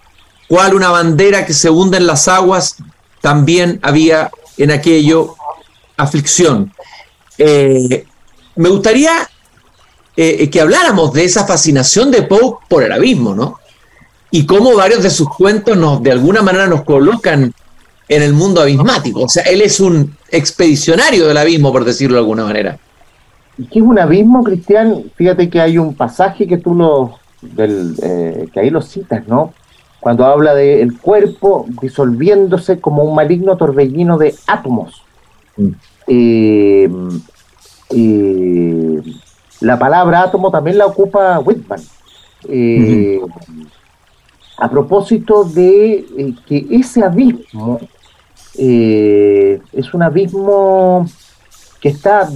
cual 0.50 0.74
una 0.74 0.90
bandera 0.90 1.46
que 1.46 1.54
se 1.54 1.70
hunde 1.70 1.98
en 1.98 2.08
las 2.08 2.28
aguas, 2.28 2.78
también 3.22 3.80
había 3.84 4.32
en 4.58 4.72
aquello 4.72 5.36
aflicción. 5.96 6.74
Eh, 7.38 8.04
me 8.56 8.70
gustaría 8.70 9.30
eh, 10.18 10.50
que 10.50 10.60
habláramos 10.60 11.14
de 11.14 11.24
esa 11.24 11.46
fascinación 11.46 12.10
de 12.10 12.24
Poe 12.24 12.56
por 12.68 12.84
el 12.84 12.92
abismo, 12.92 13.36
¿no? 13.36 13.60
Y 14.32 14.46
cómo 14.46 14.76
varios 14.76 15.04
de 15.04 15.12
sus 15.12 15.30
cuentos 15.30 15.78
nos, 15.78 16.02
de 16.02 16.12
alguna 16.12 16.42
manera 16.42 16.68
nos 16.68 16.84
colocan 16.84 17.54
en 18.08 18.22
el 18.24 18.34
mundo 18.34 18.60
abismático. 18.62 19.22
O 19.22 19.30
sea, 19.30 19.44
él 19.44 19.62
es 19.62 19.80
un 19.80 20.18
expedicionario 20.32 21.28
del 21.28 21.38
abismo, 21.38 21.72
por 21.72 21.86
decirlo 21.86 22.16
de 22.16 22.22
alguna 22.22 22.44
manera. 22.44 22.80
¿Y 23.58 23.66
qué 23.66 23.80
es 23.80 23.86
un 23.86 24.00
abismo, 24.00 24.44
Cristian? 24.44 25.04
Fíjate 25.16 25.48
que 25.50 25.62
hay 25.62 25.78
un 25.78 25.94
pasaje 25.94 26.48
que 26.48 26.58
tú 26.58 26.74
lo, 26.74 27.20
eh, 27.58 28.48
que 28.52 28.60
ahí 28.60 28.72
lo 28.72 28.82
citas, 28.82 29.28
¿no? 29.28 29.54
Cuando 30.00 30.26
habla 30.26 30.56
del 30.56 30.98
cuerpo 31.00 31.66
disolviéndose 31.82 32.80
como 32.80 33.04
un 33.04 33.16
maligno 33.16 33.58
torbellino 33.58 34.18
de 34.18 34.34
átomos. 34.48 35.04
Mm. 35.58 35.70
Eh, 36.08 36.90
eh, 37.92 39.02
la 39.62 39.78
palabra 39.78 40.24
átomo 40.24 40.52
también 40.52 40.78
la 40.78 40.86
ocupa 40.86 41.40
Whitman. 41.40 41.82
A 44.58 44.70
propósito 44.70 45.44
de 45.44 46.36
que 46.46 46.68
ese 46.70 47.04
abismo 47.04 47.80
es 48.56 49.94
un 49.94 50.02
abismo 50.02 51.06
que 51.80 51.90
está 51.90 52.30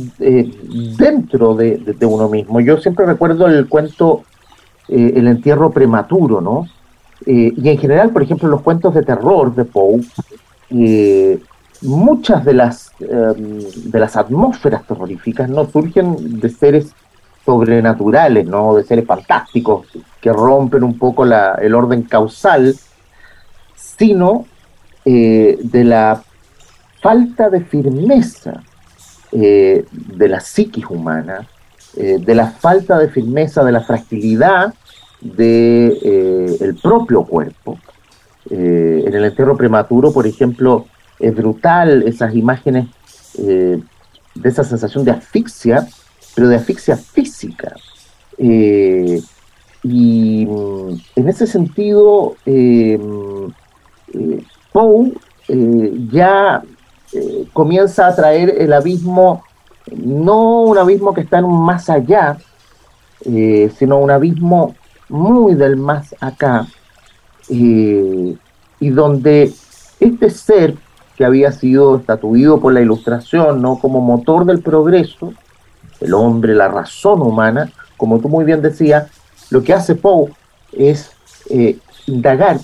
dentro 0.97 1.55
de, 1.55 1.95
uno 2.01 2.29
mismo. 2.29 2.59
Yo 2.61 2.77
siempre 2.77 3.05
recuerdo 3.05 3.47
el 3.47 3.67
cuento 3.67 4.23
eh, 4.87 5.13
el 5.15 5.27
entierro 5.27 5.71
prematuro, 5.71 6.41
¿no? 6.41 6.67
Eh, 7.25 7.53
y 7.55 7.69
en 7.69 7.77
general, 7.77 8.11
por 8.11 8.23
ejemplo, 8.23 8.47
los 8.49 8.61
cuentos 8.61 8.93
de 8.93 9.03
terror 9.03 9.53
de 9.55 9.65
Poe, 9.65 10.01
eh, 10.69 11.39
muchas 11.81 12.45
de 12.45 12.53
las, 12.53 12.91
em, 12.99 13.59
de 13.91 13.99
las 13.99 14.15
atmósferas 14.15 14.85
terroríficas 14.85 15.49
no 15.49 15.65
surgen 15.65 16.39
de 16.39 16.49
seres 16.49 16.93
sobrenaturales, 17.45 18.47
¿no? 18.47 18.75
de 18.75 18.83
seres 18.83 19.05
fantásticos 19.05 19.87
que 20.21 20.31
rompen 20.31 20.83
un 20.83 20.97
poco 20.97 21.25
la, 21.25 21.55
el 21.55 21.75
orden 21.75 22.03
causal, 22.03 22.75
sino 23.75 24.45
de 25.05 25.83
la 25.83 26.23
falta 27.01 27.49
de 27.49 27.59
firmeza 27.59 28.63
de 29.33 30.27
la 30.29 30.39
psiquis 30.39 30.85
humana, 30.89 31.45
eh, 31.95 32.17
de 32.19 32.33
la 32.35 32.47
falta 32.47 32.97
de 32.97 33.07
firmeza, 33.07 33.63
de 33.63 33.71
la 33.71 33.81
fragilidad 33.81 34.73
de, 35.23 35.97
eh, 36.01 36.73
propio 36.81 37.23
cuerpo. 37.23 37.77
Eh, 38.49 39.03
en 39.07 39.13
el 39.13 39.25
entierro 39.25 39.55
prematuro, 39.55 40.11
por 40.11 40.27
ejemplo, 40.27 40.85
es 41.19 41.33
brutal 41.33 42.03
esas 42.03 42.35
imágenes 42.35 42.87
de 43.37 43.81
esa 44.43 44.63
sensación 44.63 45.05
de 45.05 45.11
asfixia, 45.11 45.87
pero 46.35 46.49
de 46.49 46.57
asfixia 46.57 46.97
física. 46.97 47.73
y 48.37 50.45
mm, 50.45 50.89
en 51.15 51.29
ese 51.29 51.47
sentido, 51.47 52.35
Poe 54.71 55.13
ya 56.11 56.63
comienza 57.53 58.07
a 58.07 58.15
traer 58.15 58.61
el 58.61 58.73
abismo 58.73 59.43
no 59.91 60.61
un 60.61 60.77
abismo 60.77 61.13
que 61.13 61.21
está 61.21 61.39
en 61.39 61.49
más 61.49 61.89
allá, 61.89 62.37
eh, 63.25 63.71
sino 63.77 63.97
un 63.97 64.11
abismo 64.11 64.75
muy 65.09 65.55
del 65.55 65.77
más 65.77 66.15
acá, 66.19 66.67
eh, 67.49 68.35
y 68.79 68.89
donde 68.89 69.53
este 69.99 70.29
ser 70.29 70.75
que 71.15 71.25
había 71.25 71.51
sido 71.51 71.97
estatuido 71.97 72.59
por 72.59 72.73
la 72.73 72.81
ilustración, 72.81 73.61
¿no? 73.61 73.77
como 73.79 74.01
motor 74.01 74.45
del 74.45 74.61
progreso, 74.61 75.33
el 76.01 76.13
hombre, 76.13 76.55
la 76.55 76.67
razón 76.67 77.21
humana, 77.21 77.71
como 77.97 78.19
tú 78.19 78.29
muy 78.29 78.45
bien 78.45 78.61
decías, 78.61 79.09
lo 79.49 79.63
que 79.63 79.73
hace 79.73 79.95
Poe 79.95 80.31
es 80.71 81.11
eh, 81.49 81.77
indagar 82.07 82.59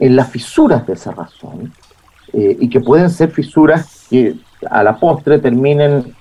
en 0.00 0.16
las 0.16 0.30
fisuras 0.30 0.86
de 0.86 0.94
esa 0.94 1.12
razón, 1.12 1.72
y 2.30 2.68
que 2.68 2.80
pueden 2.80 3.08
ser 3.08 3.30
fisuras 3.30 4.06
que 4.10 4.36
a 4.70 4.82
la 4.82 5.00
postre 5.00 5.38
terminen 5.38 6.14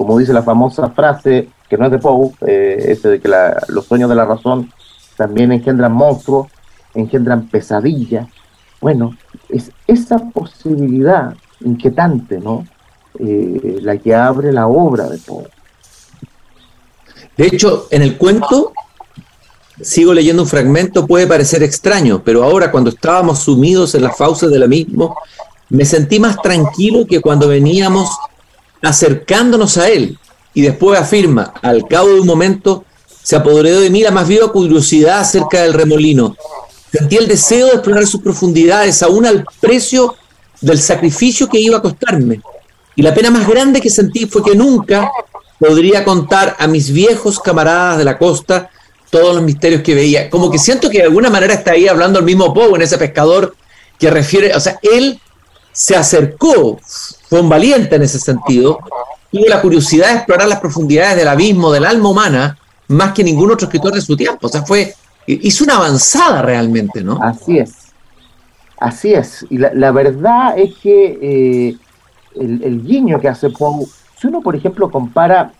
como 0.00 0.18
dice 0.18 0.32
la 0.32 0.42
famosa 0.42 0.88
frase, 0.88 1.50
que 1.68 1.76
no 1.76 1.84
es 1.84 1.90
de 1.90 1.98
Poe, 1.98 2.30
eh, 2.46 2.86
ese 2.88 3.06
de 3.10 3.20
que 3.20 3.30
los 3.68 3.84
sueños 3.84 4.08
de 4.08 4.16
la 4.16 4.24
razón 4.24 4.72
también 5.20 5.52
engendran 5.52 5.92
monstruos, 5.92 6.46
engendran 6.94 7.46
pesadillas. 7.48 8.26
Bueno, 8.80 9.18
es 9.50 9.70
esa 9.86 10.18
posibilidad 10.18 11.34
inquietante, 11.62 12.38
¿no? 12.38 12.66
Eh, 13.18 13.80
la 13.82 13.98
que 13.98 14.14
abre 14.14 14.50
la 14.50 14.66
obra 14.66 15.10
de 15.10 15.18
Poe. 15.18 15.46
De 17.36 17.48
hecho, 17.48 17.86
en 17.90 18.00
el 18.00 18.16
cuento, 18.16 18.72
sigo 19.82 20.14
leyendo 20.14 20.44
un 20.44 20.48
fragmento, 20.48 21.06
puede 21.06 21.26
parecer 21.26 21.62
extraño, 21.62 22.22
pero 22.24 22.42
ahora 22.42 22.70
cuando 22.70 22.88
estábamos 22.88 23.40
sumidos 23.40 23.94
en 23.94 24.04
las 24.04 24.16
fauces 24.16 24.50
de 24.50 24.58
la 24.58 24.66
misma, 24.66 25.10
me 25.68 25.84
sentí 25.84 26.18
más 26.18 26.40
tranquilo 26.40 27.06
que 27.06 27.20
cuando 27.20 27.46
veníamos 27.46 28.08
acercándonos 28.80 29.76
a 29.76 29.90
él. 29.90 30.18
Y 30.54 30.62
después 30.62 30.98
afirma, 30.98 31.52
al 31.60 31.86
cabo 31.86 32.08
de 32.08 32.20
un 32.20 32.26
momento, 32.26 32.86
se 33.22 33.36
apoderó 33.36 33.80
de 33.80 33.90
mí 33.90 34.02
la 34.02 34.10
más 34.10 34.26
viva 34.26 34.50
curiosidad 34.50 35.20
acerca 35.20 35.62
del 35.62 35.74
remolino. 35.74 36.36
Sentí 36.92 37.16
el 37.16 37.28
deseo 37.28 37.66
de 37.66 37.74
explorar 37.74 38.06
sus 38.06 38.20
profundidades, 38.20 39.02
aún 39.02 39.26
al 39.26 39.44
precio 39.60 40.16
del 40.60 40.80
sacrificio 40.80 41.48
que 41.48 41.60
iba 41.60 41.78
a 41.78 41.82
costarme. 41.82 42.40
Y 42.96 43.02
la 43.02 43.14
pena 43.14 43.30
más 43.30 43.46
grande 43.48 43.80
que 43.80 43.90
sentí 43.90 44.26
fue 44.26 44.42
que 44.42 44.56
nunca 44.56 45.10
podría 45.58 46.04
contar 46.04 46.56
a 46.58 46.66
mis 46.66 46.90
viejos 46.92 47.38
camaradas 47.38 47.98
de 47.98 48.04
la 48.04 48.18
costa 48.18 48.70
todos 49.10 49.34
los 49.34 49.44
misterios 49.44 49.82
que 49.82 49.94
veía. 49.94 50.30
Como 50.30 50.50
que 50.50 50.58
siento 50.58 50.88
que 50.88 50.98
de 50.98 51.04
alguna 51.04 51.30
manera 51.30 51.54
está 51.54 51.72
ahí 51.72 51.86
hablando 51.86 52.18
el 52.18 52.24
mismo 52.24 52.52
Poe 52.54 52.74
en 52.74 52.82
ese 52.82 52.98
pescador 52.98 53.54
que 53.98 54.10
refiere, 54.10 54.54
o 54.54 54.60
sea, 54.60 54.78
él 54.82 55.20
se 55.72 55.94
acercó, 55.94 56.80
fue 57.28 57.40
un 57.40 57.48
valiente 57.48 57.96
en 57.96 58.02
ese 58.02 58.18
sentido, 58.18 58.78
tuvo 59.30 59.46
la 59.46 59.60
curiosidad 59.60 60.08
de 60.08 60.14
explorar 60.16 60.48
las 60.48 60.60
profundidades 60.60 61.16
del 61.16 61.28
abismo 61.28 61.70
del 61.70 61.84
alma 61.84 62.08
humana 62.08 62.58
más 62.90 63.12
que 63.12 63.22
ningún 63.22 63.50
otro 63.50 63.66
escritor 63.66 63.94
de 63.94 64.00
su 64.00 64.16
tiempo. 64.16 64.48
O 64.48 64.50
sea, 64.50 64.62
fue, 64.62 64.94
hizo 65.26 65.64
una 65.64 65.76
avanzada 65.76 66.42
realmente, 66.42 67.02
¿no? 67.02 67.22
Así 67.22 67.58
es. 67.58 67.92
Así 68.78 69.14
es. 69.14 69.46
Y 69.48 69.58
la, 69.58 69.92
verdad 69.92 70.58
es 70.58 70.74
que 70.76 71.18
eh, 71.22 71.76
el, 72.34 72.82
guiño 72.82 73.20
que 73.20 73.28
hace 73.28 73.50
Poe, 73.50 73.86
si 74.18 74.26
uno, 74.26 74.40
por 74.40 74.56
ejemplo, 74.56 74.90
compara 74.90 75.52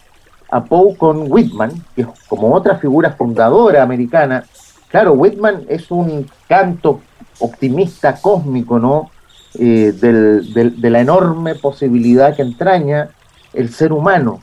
a 0.51 0.65
Poe 0.65 0.97
con 0.97 1.31
Whitman, 1.31 1.85
que 1.95 2.03
es 2.03 2.09
como 2.29 2.53
otra 2.53 2.79
figura 2.79 3.13
fundadora 3.13 3.83
americana, 3.83 4.45
claro, 4.89 5.13
Whitman 5.13 5.67
es 5.69 5.91
un 5.91 6.27
canto 6.49 7.01
optimista 7.39 8.17
cósmico, 8.21 8.79
¿no? 8.79 9.11
Eh, 9.55 9.93
de 9.93 10.91
la 10.91 11.01
enorme 11.01 11.55
posibilidad 11.55 12.35
que 12.35 12.43
entraña 12.43 13.11
el 13.53 13.73
ser 13.73 13.93
humano. 13.93 14.41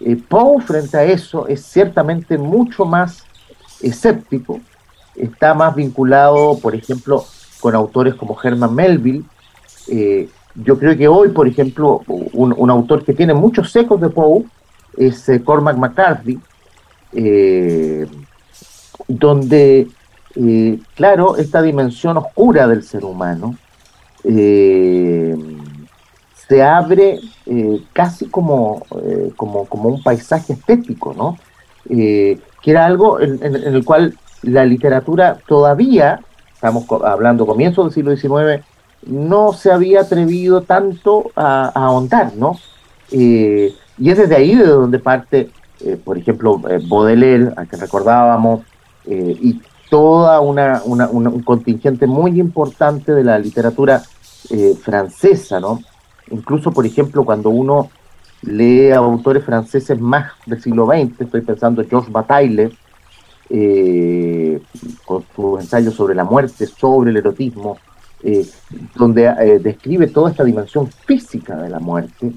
Eh, 0.00 0.16
Poe 0.28 0.60
frente 0.62 0.96
a 0.96 1.04
eso 1.04 1.46
es 1.48 1.62
ciertamente 1.64 2.36
mucho 2.38 2.84
más 2.84 3.24
escéptico, 3.80 4.60
está 5.14 5.54
más 5.54 5.74
vinculado, 5.74 6.58
por 6.58 6.74
ejemplo, 6.74 7.24
con 7.60 7.74
autores 7.74 8.14
como 8.14 8.36
Herman 8.42 8.74
Melville. 8.74 9.24
Eh, 9.88 10.28
yo 10.54 10.78
creo 10.78 10.96
que 10.96 11.08
hoy, 11.08 11.28
por 11.30 11.46
ejemplo, 11.46 12.02
un, 12.06 12.70
autor 12.70 13.04
que 13.04 13.12
tiene 13.12 13.34
muchos 13.34 13.74
ecos 13.76 14.00
de 14.00 14.08
Poe 14.08 14.44
es 14.96 15.30
Cormac 15.44 15.76
McCarthy, 15.76 16.38
donde, 19.06 19.88
claro, 20.94 21.36
esta 21.36 21.60
dimensión 21.60 22.16
oscura 22.16 22.66
del 22.66 22.82
ser 22.82 23.04
humano, 23.04 23.54
eh, 24.28 25.36
se 26.48 26.62
abre 26.62 27.20
eh, 27.46 27.82
casi 27.92 28.26
como, 28.26 28.82
eh, 29.02 29.32
como, 29.36 29.66
como, 29.66 29.88
un 29.88 30.02
paisaje 30.02 30.52
estético, 30.52 31.14
¿no? 31.14 31.38
que 31.88 32.40
era 32.64 32.84
algo 32.84 33.20
en, 33.20 33.38
el 33.44 33.84
cual 33.84 34.18
la 34.42 34.64
literatura 34.64 35.38
todavía, 35.46 36.20
estamos 36.52 36.84
hablando 37.04 37.46
comienzo 37.46 37.84
del 37.84 37.92
siglo 37.92 38.16
XIX, 38.16 38.64
no 39.06 39.52
se 39.52 39.70
había 39.70 40.00
atrevido 40.00 40.62
tanto 40.62 41.30
a, 41.36 41.68
ahondar, 41.68 42.32
¿no? 42.34 42.58
y 43.12 43.66
es 44.04 44.18
desde 44.18 44.34
ahí 44.34 44.56
de 44.56 44.66
donde 44.66 44.98
parte, 44.98 45.50
por 46.04 46.18
ejemplo, 46.18 46.60
Baudelaire, 46.88 47.52
a 47.56 47.66
que 47.66 47.76
recordábamos, 47.76 48.62
y 49.06 49.60
toda 49.88 50.40
una, 50.40 50.82
un 50.84 51.42
contingente 51.42 52.08
muy 52.08 52.40
importante 52.40 53.12
de 53.12 53.22
la 53.22 53.38
literatura 53.38 54.02
eh, 54.50 54.76
francesa, 54.80 55.58
¿no? 55.58 55.80
Incluso, 56.30 56.72
por 56.72 56.86
ejemplo, 56.86 57.24
cuando 57.24 57.50
uno 57.50 57.90
lee 58.42 58.90
a 58.90 58.98
autores 58.98 59.44
franceses 59.44 60.00
más 60.00 60.32
del 60.46 60.60
siglo 60.60 60.86
XX, 60.86 61.20
estoy 61.20 61.40
pensando 61.40 61.82
en 61.82 61.88
Georges 61.88 62.12
Bataille, 62.12 62.70
eh, 63.48 64.60
con 65.04 65.24
sus 65.34 65.60
ensayos 65.60 65.94
sobre 65.94 66.16
la 66.16 66.24
muerte, 66.24 66.66
sobre 66.66 67.10
el 67.10 67.16
erotismo, 67.18 67.78
eh, 68.22 68.44
donde 68.96 69.26
eh, 69.26 69.60
describe 69.60 70.08
toda 70.08 70.30
esta 70.30 70.42
dimensión 70.42 70.88
física 70.88 71.56
de 71.56 71.68
la 71.70 71.78
muerte. 71.78 72.32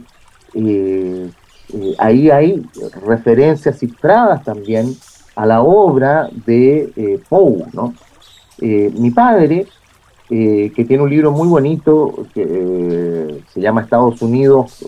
ahí 1.97 2.29
hay 2.29 2.63
referencias 3.05 3.79
cifradas 3.79 4.43
también 4.43 4.95
a 5.35 5.47
la 5.47 5.61
obra 5.61 6.29
de 6.45 7.19
Poe. 7.27 7.65
¿no? 7.73 7.93
mi 8.59 9.09
padre, 9.09 9.65
que 10.27 10.85
tiene 10.87 11.01
un 11.01 11.09
libro 11.09 11.31
muy 11.31 11.47
bonito 11.47 12.27
que 12.35 13.18
se 13.53 13.61
llama 13.61 13.81
Estados 13.81 14.21
Unidos, 14.21 14.85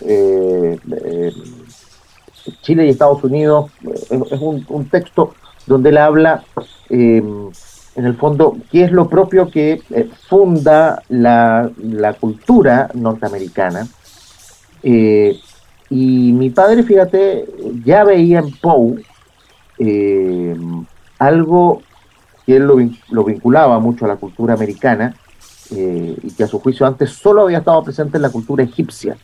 Chile 2.62 2.86
y 2.86 2.90
Estados 2.90 3.24
Unidos, 3.24 3.72
es 4.10 4.42
un, 4.42 4.86
texto 4.90 5.34
donde 5.68 5.90
él 5.90 5.98
habla, 5.98 6.44
eh, 6.90 7.24
en 7.96 8.06
el 8.06 8.16
fondo, 8.16 8.58
qué 8.72 8.86
es 8.86 8.92
lo 8.92 9.10
propio 9.10 9.50
que 9.50 9.82
eh, 9.90 10.10
funda 10.28 11.02
la, 11.10 11.72
cultura 12.20 12.90
norteamericana. 12.94 13.88
Eh, 14.84 15.38
y 15.90 16.32
mi 16.32 16.50
padre, 16.50 16.84
fíjate, 16.84 17.46
ya 17.84 18.04
veía 18.04 18.40
en 18.40 18.52
Poe 18.60 19.04
algo 21.20 21.82
que 22.46 22.56
él 22.56 22.66
lo, 23.10 23.24
vinculaba 23.26 23.80
mucho 23.80 24.06
a 24.06 24.08
la 24.08 24.16
cultura 24.16 24.54
americana 24.54 25.16
y 25.71 26.31
que 26.31 26.43
a 26.43 26.47
su 26.47 26.60
juicio 26.60 26.86
antes 26.86 27.12
solo 27.12 27.43
había 27.43 27.60
estado 27.60 27.84
presente 27.84 28.17
en 28.17 28.23
la 28.23 28.29
cultura 28.29 28.63
egipcia, 28.63 29.17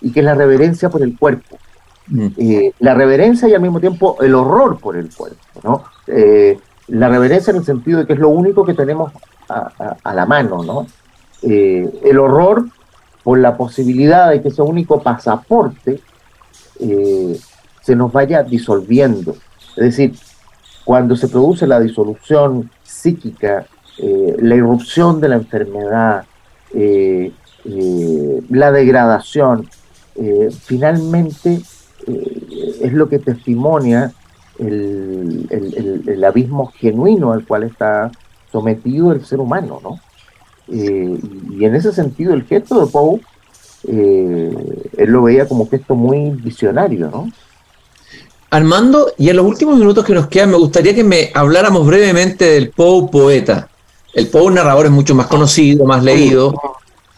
y 0.00 0.12
que 0.12 0.20
es 0.20 0.26
la 0.26 0.34
reverencia 0.34 0.88
por 0.88 1.02
el 1.02 1.18
cuerpo. 1.18 1.58
Mm. 2.06 2.28
la 2.80 2.94
reverencia 2.94 3.48
y 3.48 3.54
al 3.54 3.60
mismo 3.60 3.78
tiempo 3.78 4.16
el 4.20 4.34
horror 4.34 4.80
por 4.80 4.96
el 4.96 5.14
cuerpo. 5.14 5.38
¿no? 5.62 5.84
Eh, 6.08 6.58
la 6.88 7.08
reverencia 7.08 7.52
en 7.52 7.58
el 7.58 7.64
sentido 7.64 8.00
de 8.00 8.06
que 8.06 8.14
es 8.14 8.18
lo 8.18 8.30
único 8.30 8.64
que 8.64 8.74
tenemos 8.74 9.12
a, 9.48 10.14
la 10.14 10.26
mano, 10.26 10.62
¿no? 10.62 10.86
Eh, 11.42 11.88
el 12.04 12.18
horror 12.18 12.66
por 13.22 13.38
la 13.38 13.56
posibilidad 13.56 14.30
de 14.30 14.42
que 14.42 14.48
ese 14.48 14.62
único 14.62 15.02
pasaporte 15.02 16.00
eh, 16.78 17.38
se 17.80 17.96
nos 17.96 18.12
vaya 18.12 18.42
disolviendo. 18.42 19.36
Es 19.76 19.84
decir, 19.84 20.14
cuando 20.84 21.16
se 21.16 21.28
produce 21.28 21.66
la 21.66 21.80
disolución 21.80 22.70
psíquica, 22.82 23.66
la 24.02 24.54
irrupción 24.54 25.20
de 25.20 25.28
la 25.28 25.36
enfermedad, 25.36 26.24
la 28.48 28.72
degradación, 28.72 29.68
finalmente 30.64 31.60
es 32.06 32.92
lo 32.92 33.08
que 33.08 33.18
testimonia 33.18 34.12
el, 34.58 36.24
abismo 36.24 36.66
genuino 36.66 37.32
al 37.32 37.46
cual 37.46 37.64
está 37.64 38.10
sometido 38.52 39.12
el 39.12 39.24
ser 39.24 39.40
humano, 39.40 39.80
¿no? 39.82 40.00
Eh, 40.68 41.18
y 41.58 41.64
en 41.64 41.74
ese 41.74 41.92
sentido 41.92 42.34
el 42.34 42.44
gesto 42.44 42.84
de 42.84 42.92
Poe, 42.92 43.20
eh, 43.88 44.88
él 44.96 45.10
lo 45.10 45.22
veía 45.22 45.48
como 45.48 45.68
gesto 45.68 45.94
muy 45.94 46.30
visionario, 46.30 47.10
¿no? 47.10 47.30
Armando, 48.50 49.12
y 49.16 49.30
en 49.30 49.36
los 49.36 49.46
últimos 49.46 49.78
minutos 49.78 50.04
que 50.04 50.14
nos 50.14 50.26
quedan, 50.26 50.50
me 50.50 50.56
gustaría 50.56 50.94
que 50.94 51.04
me 51.04 51.30
habláramos 51.34 51.86
brevemente 51.86 52.44
del 52.44 52.70
Poe 52.70 53.08
poeta. 53.10 53.69
El 54.14 54.26
Poe 54.28 54.52
narrador 54.52 54.86
es 54.86 54.92
mucho 54.92 55.14
más 55.14 55.26
conocido, 55.26 55.84
más 55.84 56.02
leído, 56.02 56.54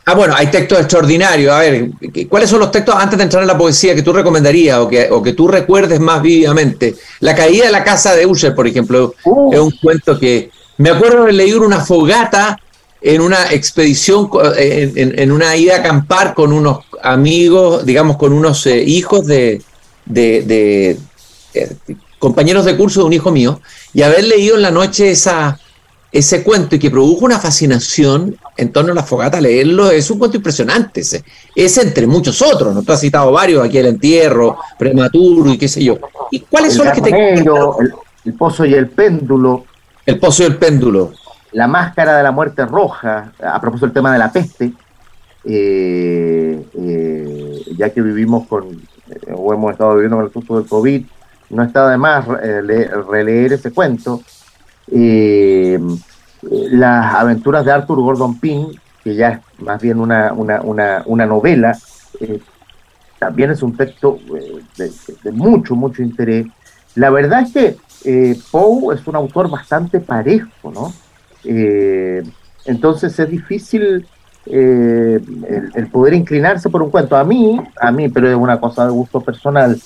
Ah, 0.04 0.14
bueno, 0.14 0.34
hay 0.36 0.48
textos 0.48 0.80
extraordinarios. 0.80 1.52
A 1.52 1.60
ver, 1.60 1.90
¿cuáles 2.28 2.50
son 2.50 2.58
los 2.58 2.72
textos 2.72 2.94
antes 2.96 3.16
de 3.16 3.24
entrar 3.24 3.42
en 3.42 3.46
la 3.46 3.56
poesía 3.56 3.94
que 3.94 4.02
tú 4.02 4.12
recomendarías 4.12 4.78
o 4.78 4.88
que, 4.88 5.08
o 5.10 5.22
que 5.22 5.32
tú 5.32 5.46
recuerdes 5.46 6.00
más 6.00 6.20
vivamente? 6.20 6.96
La 7.20 7.36
caída 7.36 7.66
de 7.66 7.72
la 7.72 7.84
casa 7.84 8.16
de 8.16 8.26
Usher, 8.26 8.54
por 8.54 8.66
ejemplo, 8.66 9.14
es 9.52 9.60
un 9.60 9.70
cuento 9.70 10.18
que 10.18 10.50
me 10.78 10.90
acuerdo 10.90 11.24
de 11.24 11.32
leer 11.32 11.58
una 11.60 11.80
fogata 11.80 12.58
en 13.00 13.20
una 13.20 13.52
expedición, 13.52 14.28
en, 14.56 15.30
una 15.30 15.56
ida 15.56 15.76
a 15.76 15.78
acampar 15.78 16.34
con 16.34 16.52
unos 16.52 16.80
amigos, 17.02 17.84
digamos, 17.86 18.16
con 18.16 18.32
unos 18.32 18.66
eh, 18.66 18.82
hijos 18.82 19.26
de, 19.26 19.62
de, 20.04 20.96
eh, 21.54 21.76
compañeros 22.18 22.64
de 22.64 22.76
curso 22.76 23.00
de 23.00 23.06
un 23.06 23.12
hijo 23.12 23.30
mío, 23.30 23.60
y 23.94 24.02
haber 24.02 24.24
leído 24.24 24.56
en 24.56 24.62
la 24.62 24.70
noche 24.70 25.10
esa, 25.10 25.58
ese 26.12 26.42
cuento 26.44 26.76
y 26.76 26.78
que 26.78 26.90
produjo 26.90 27.24
una 27.24 27.38
fascinación 27.38 28.36
en 28.58 28.70
torno 28.70 28.92
a 28.92 28.94
la 28.94 29.02
fogata, 29.02 29.40
leerlo 29.40 29.90
es 29.90 30.10
un 30.10 30.18
cuento 30.18 30.36
impresionante. 30.36 31.00
Ese, 31.00 31.24
es 31.56 31.78
entre 31.78 32.06
muchos 32.06 32.42
otros, 32.42 32.74
¿no? 32.74 32.82
Tú 32.82 32.92
has 32.92 33.00
citado 33.00 33.32
varios, 33.32 33.64
aquí 33.64 33.78
el 33.78 33.86
entierro, 33.86 34.58
prematuro 34.78 35.50
y 35.50 35.58
qué 35.58 35.68
sé 35.68 35.82
yo. 35.82 35.98
¿Y 36.30 36.40
cuáles 36.40 36.74
son 36.74 36.86
los 36.86 36.94
que 36.94 37.00
te 37.00 37.34
el, 37.34 37.44
el 38.26 38.34
pozo 38.34 38.66
y 38.66 38.74
el 38.74 38.88
péndulo. 38.88 39.64
El 40.04 40.18
pozo 40.18 40.42
y 40.42 40.46
el 40.46 40.56
péndulo. 40.56 41.12
La 41.52 41.66
máscara 41.66 42.18
de 42.18 42.22
la 42.22 42.30
muerte 42.30 42.66
roja, 42.66 43.32
a 43.42 43.60
propósito 43.60 43.86
del 43.86 43.94
tema 43.94 44.12
de 44.12 44.18
la 44.18 44.30
peste, 44.30 44.72
eh, 45.44 46.66
eh, 46.78 47.62
ya 47.76 47.90
que 47.90 48.02
vivimos 48.02 48.46
con, 48.46 48.64
eh, 49.10 49.32
o 49.34 49.52
hemos 49.52 49.72
estado 49.72 49.94
viviendo 49.94 50.16
con 50.16 50.26
el 50.26 50.32
susto 50.32 50.58
del 50.58 50.68
COVID, 50.68 51.04
no 51.50 51.62
está 51.62 51.88
de 51.88 51.98
más 51.98 52.26
releer 52.26 53.54
ese 53.54 53.72
cuento 53.72 54.22
eh, 54.90 55.78
las 56.42 57.14
aventuras 57.14 57.64
de 57.64 57.72
Arthur 57.72 58.00
Gordon 58.00 58.38
Pym, 58.38 58.66
que 59.02 59.14
ya 59.14 59.28
es 59.28 59.40
más 59.60 59.80
bien 59.80 60.00
una, 60.00 60.32
una, 60.32 61.26
novela, 61.26 61.76
eh, 62.20 62.40
también 63.18 63.50
es 63.50 63.62
un 63.62 63.76
texto 63.76 64.18
eh, 64.78 64.90
de, 65.22 65.32
mucho, 65.32 65.76
mucho 65.76 66.02
interés. 66.02 66.46
La 66.94 67.10
verdad 67.10 67.42
es 67.42 67.52
que 67.52 67.76
Poe 68.50 68.94
es 68.94 69.06
un 69.06 69.16
autor 69.16 69.48
bastante 69.48 70.00
parejo, 70.00 70.70
¿no? 70.70 70.92
entonces 72.64 73.18
es 73.18 73.28
difícil 73.28 74.06
el, 74.46 75.88
poder 75.90 76.14
inclinarse 76.14 76.68
por 76.68 76.82
un 76.82 76.90
cuento. 76.90 77.16
A 77.16 77.24
mí, 77.24 77.60
a 77.80 77.90
mí, 77.90 78.08
pero 78.08 78.28
es 78.28 78.36
una 78.36 78.60
cosa 78.60 78.84
de 78.86 78.92
gusto 78.92 79.20
personal, 79.20 79.80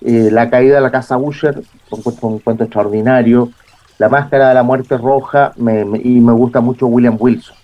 La 0.00 0.50
caída 0.50 0.76
de 0.76 0.80
la 0.80 0.90
casa 0.90 1.16
Usher, 1.16 1.62
un 1.90 2.38
cuento 2.40 2.64
extraordinario. 2.64 3.50
La 4.02 4.08
Máscara 4.08 4.48
de 4.48 4.54
la 4.54 4.64
Muerte 4.64 4.98
Roja 4.98 5.52
y 5.56 6.20
me 6.20 6.32
gusta 6.32 6.60
mucho 6.60 6.88
William 6.88 7.16
Wilson. 7.20 7.54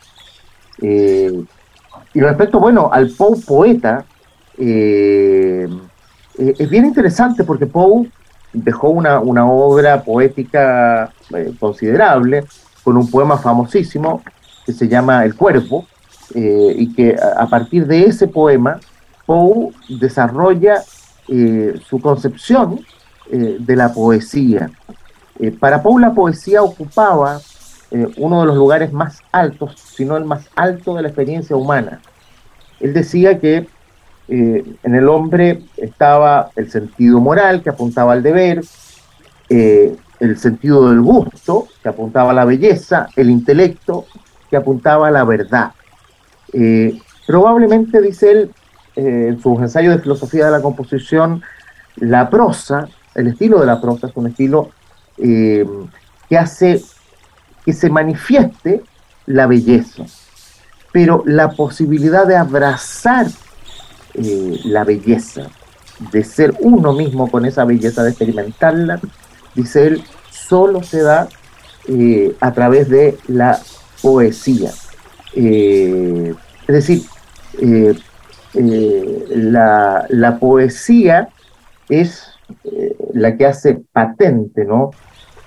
Eh, 0.80 1.44
y 2.14 2.20
respecto, 2.20 2.60
bueno, 2.60 2.90
al 2.92 3.10
Poe 3.10 3.40
poeta, 3.40 4.04
eh, 4.56 5.68
eh, 6.38 6.54
es 6.56 6.70
bien 6.70 6.84
interesante 6.84 7.42
porque 7.42 7.66
Poe 7.66 8.08
dejó 8.52 8.90
una, 8.90 9.18
obra 9.20 10.04
poética 10.04 11.10
considerable 11.58 12.44
con 12.84 12.96
un 12.96 13.10
poema 13.10 13.36
famosísimo 13.38 14.22
que 14.64 14.72
se 14.72 14.86
llama 14.86 15.24
El 15.24 15.34
Cuerpo, 15.34 15.88
y 16.36 16.92
que 16.94 17.16
a, 17.36 17.46
partir 17.48 17.84
de 17.84 18.04
ese 18.04 18.28
poema 18.28 18.78
Poe 19.26 19.72
desarrolla 19.88 20.84
su 21.26 22.00
concepción 22.00 22.78
de 23.28 23.74
la 23.74 23.92
poesía. 23.92 24.70
Eh, 25.38 25.52
para 25.52 25.82
Poe 25.82 26.00
la 26.00 26.12
poesía 26.12 26.62
ocupaba 26.62 27.40
eh, 27.90 28.06
uno 28.16 28.40
de 28.40 28.46
los 28.46 28.56
lugares 28.56 28.92
más 28.92 29.20
altos, 29.30 29.76
si 29.76 30.04
no 30.04 30.16
el 30.16 30.24
más 30.24 30.48
alto 30.56 30.94
de 30.94 31.02
la 31.02 31.08
experiencia 31.08 31.56
humana. 31.56 32.00
Él 32.80 32.92
decía 32.92 33.38
que 33.38 33.68
eh, 34.28 34.74
en 34.82 34.94
el 34.94 35.08
hombre 35.08 35.62
estaba 35.76 36.50
el 36.56 36.70
sentido 36.70 37.20
moral 37.20 37.62
que 37.62 37.70
apuntaba 37.70 38.12
al 38.12 38.22
deber, 38.22 38.62
el 39.50 40.36
sentido 40.36 40.90
del 40.90 41.00
gusto 41.00 41.68
que 41.82 41.88
apuntaba 41.88 42.32
a 42.32 42.34
la 42.34 42.44
belleza, 42.44 43.08
el 43.16 43.30
intelecto 43.30 44.04
que 44.50 44.58
apuntaba 44.58 45.08
a 45.08 45.10
la 45.10 45.24
verdad. 45.24 45.72
probablemente, 47.26 48.02
dice 48.02 48.30
él, 48.30 48.50
en 48.94 49.40
sus 49.40 49.58
ensayos 49.58 49.96
de 49.96 50.02
filosofía 50.02 50.44
de 50.46 50.50
la 50.50 50.60
composición, 50.60 51.42
la 51.96 52.28
prosa, 52.28 52.88
el 53.14 53.28
estilo 53.28 53.60
de 53.60 53.66
la 53.66 53.80
prosa 53.80 54.08
es 54.08 54.16
un 54.16 54.26
estilo 54.26 54.70
eh, 55.20 55.66
que 56.28 56.38
hace 56.38 56.82
que 57.64 57.72
se 57.72 57.90
manifieste 57.90 58.82
la 59.26 59.46
belleza, 59.46 60.04
pero 60.92 61.22
la 61.26 61.50
posibilidad 61.50 62.26
de 62.26 62.36
abrazar 62.36 63.26
eh, 64.14 64.60
la 64.64 64.84
belleza, 64.84 65.48
de 66.12 66.24
ser 66.24 66.54
uno 66.60 66.92
mismo 66.92 67.30
con 67.30 67.44
esa 67.44 67.64
belleza, 67.64 68.04
de 68.04 68.10
experimentarla, 68.10 69.00
dice 69.54 69.86
él, 69.86 70.04
solo 70.30 70.82
se 70.82 71.02
da 71.02 71.28
eh, 71.88 72.36
a 72.40 72.52
través 72.52 72.88
de 72.88 73.18
la 73.26 73.58
poesía. 74.00 74.70
es 75.34 76.36
decir, 76.66 77.02
la, 78.54 80.06
la, 80.08 80.38
poesía 80.38 81.28
es 81.88 82.28
la 83.12 83.36
que 83.36 83.46
hace 83.46 83.80
patente, 83.92 84.64
¿no? 84.64 84.90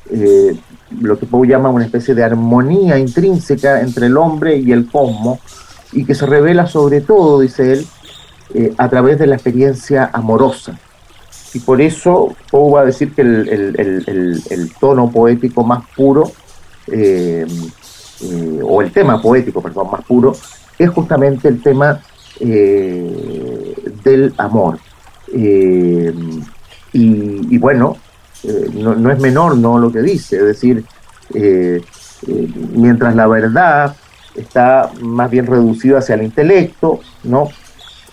Eh, 0.09 0.57
lo 0.99 1.17
que 1.17 1.25
Poe 1.25 1.47
llama 1.47 1.69
una 1.69 1.85
especie 1.85 2.13
de 2.13 2.23
armonía 2.23 2.97
intrínseca 2.97 3.81
entre 3.81 4.07
el 4.07 4.17
hombre 4.17 4.57
y 4.57 4.71
el 4.71 4.89
cosmos, 4.89 5.39
y 5.93 6.05
que 6.05 6.15
se 6.15 6.25
revela 6.25 6.67
sobre 6.67 7.01
todo, 7.01 7.39
dice 7.39 7.73
él, 7.73 7.87
eh, 8.53 8.73
a 8.77 8.89
través 8.89 9.19
de 9.19 9.27
la 9.27 9.35
experiencia 9.35 10.09
amorosa. 10.11 10.77
Y 11.53 11.59
por 11.59 11.81
eso 11.81 12.35
Poe 12.49 12.71
va 12.73 12.81
a 12.81 12.85
decir 12.85 13.13
que 13.13 13.21
el, 13.21 14.71
tono 14.79 15.11
poético 15.11 15.63
más 15.63 15.83
puro, 15.95 16.31
eh, 16.87 17.45
o 18.63 18.81
el 18.81 18.91
tema 18.91 19.21
poético, 19.21 19.61
perdón, 19.61 19.91
más 19.91 20.03
puro, 20.05 20.33
es 20.77 20.89
justamente 20.89 21.47
el 21.47 21.61
tema 21.61 22.01
del 22.39 24.33
amor. 24.37 24.79
Y, 26.93 27.57
bueno, 27.57 27.97
no, 28.73 28.95
no, 28.95 29.11
es 29.11 29.19
menor 29.19 29.57
no 29.57 29.77
lo 29.77 29.91
que 29.91 30.01
dice, 30.01 30.37
es 30.37 30.43
decir, 30.43 30.85
mientras 32.73 33.15
la 33.15 33.27
verdad 33.27 33.95
está 34.35 34.91
más 35.01 35.29
bien 35.29 35.47
reducida 35.47 35.99
hacia 35.99 36.15
el 36.15 36.23
intelecto, 36.23 36.99
¿no? 37.23 37.49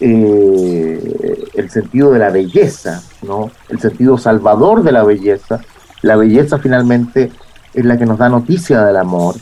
Eh, 0.01 1.49
el 1.55 1.71
sentido 1.71 2.13
de 2.13 2.21
la 2.21 2.31
belleza, 2.31 3.03
¿no? 3.23 3.51
El 3.69 3.81
sentido 3.81 4.17
salvador 4.17 4.83
de 4.83 4.93
la 4.93 5.03
belleza. 5.03 5.61
La 6.03 6.17
belleza 6.17 6.59
finalmente 6.59 7.33
es 7.75 7.85
la 7.85 7.97
que 7.97 8.07
nos 8.07 8.19
da 8.19 8.29
noticia 8.29 8.85
del 8.85 8.97
amor. 8.97 9.35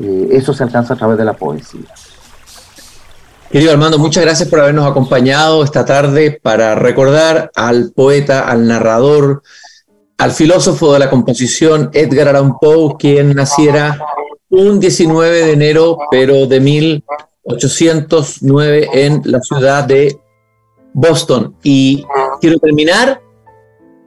Eh, 0.00 0.28
eso 0.32 0.52
se 0.52 0.64
alcanza 0.64 0.94
a 0.94 0.96
través 0.96 1.16
de 1.18 1.24
la 1.24 1.34
poesía. 1.34 1.86
Querido 3.50 3.70
Armando, 3.70 3.98
muchas 3.98 4.24
gracias 4.24 4.48
por 4.48 4.60
habernos 4.60 4.90
acompañado 4.90 5.62
esta 5.62 5.84
tarde 5.84 6.40
para 6.42 6.74
recordar 6.74 7.52
al 7.54 7.92
poeta, 7.94 8.48
al 8.48 8.66
narrador, 8.66 9.44
al 10.18 10.32
filósofo 10.32 10.92
de 10.92 10.98
la 11.00 11.10
composición 11.10 11.90
Edgar 11.92 12.28
Allan 12.28 12.56
Poe, 12.58 12.96
quien 12.98 13.34
naciera 13.34 13.98
un 14.50 14.80
19 14.80 15.46
de 15.46 15.52
enero, 15.52 15.98
pero 16.10 16.46
de 16.46 16.60
1809 16.60 18.90
en 18.92 19.22
la 19.24 19.40
ciudad 19.40 19.84
de 19.84 20.18
Boston. 20.92 21.56
Y 21.62 22.04
quiero 22.40 22.58
terminar, 22.58 23.22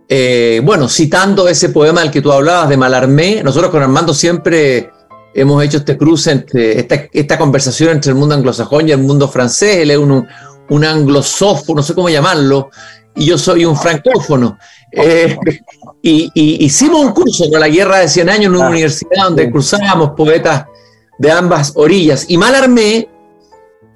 eh, 0.08 0.62
bueno, 0.64 0.88
citando 0.88 1.50
ese 1.50 1.70
poema 1.70 2.02
al 2.02 2.12
que 2.12 2.22
tú 2.22 2.32
hablabas 2.32 2.70
de 2.70 2.78
Malarmé. 2.78 3.42
Nosotros 3.44 3.72
con 3.72 3.82
Armando 3.84 4.14
siempre 4.14 4.92
hemos 5.34 5.64
hecho 5.64 5.78
este 5.78 5.98
cruce 5.98 6.32
entre 6.32 6.88
esta, 7.14 7.38
conversación 7.38 7.90
entre 7.92 8.12
el 8.12 8.18
mundo 8.18 8.36
anglosajón 8.36 8.88
y 8.88 8.92
el 8.92 9.00
mundo 9.00 9.28
francés. 9.28 9.78
Él 9.78 9.90
es 9.92 9.98
un, 9.98 10.26
un 10.70 10.86
anglosófono, 10.86 11.82
no 11.82 11.84
sé 11.84 11.94
cómo 11.94 12.10
llamarlo, 12.10 12.70
y 13.16 13.26
yo 13.26 13.38
soy 13.38 13.66
un 13.66 13.76
francófono. 13.76 14.58
Eh, 14.92 15.38
y, 16.02 16.32
hicimos 16.66 17.04
un 17.04 17.12
curso 17.12 17.50
con 17.50 17.60
la 17.60 17.68
Guerra 17.68 18.00
de 18.00 18.08
100 18.08 18.30
Años 18.30 18.46
en 18.46 18.56
una 18.56 18.68
ah, 18.68 18.70
universidad 18.70 19.26
donde 19.26 19.52
cruzábamos 19.52 20.12
poetas 20.12 20.66
de 21.18 21.32
ambas 21.32 21.74
orillas. 21.76 22.26
Y 22.30 22.38
Malarmé 22.38 23.10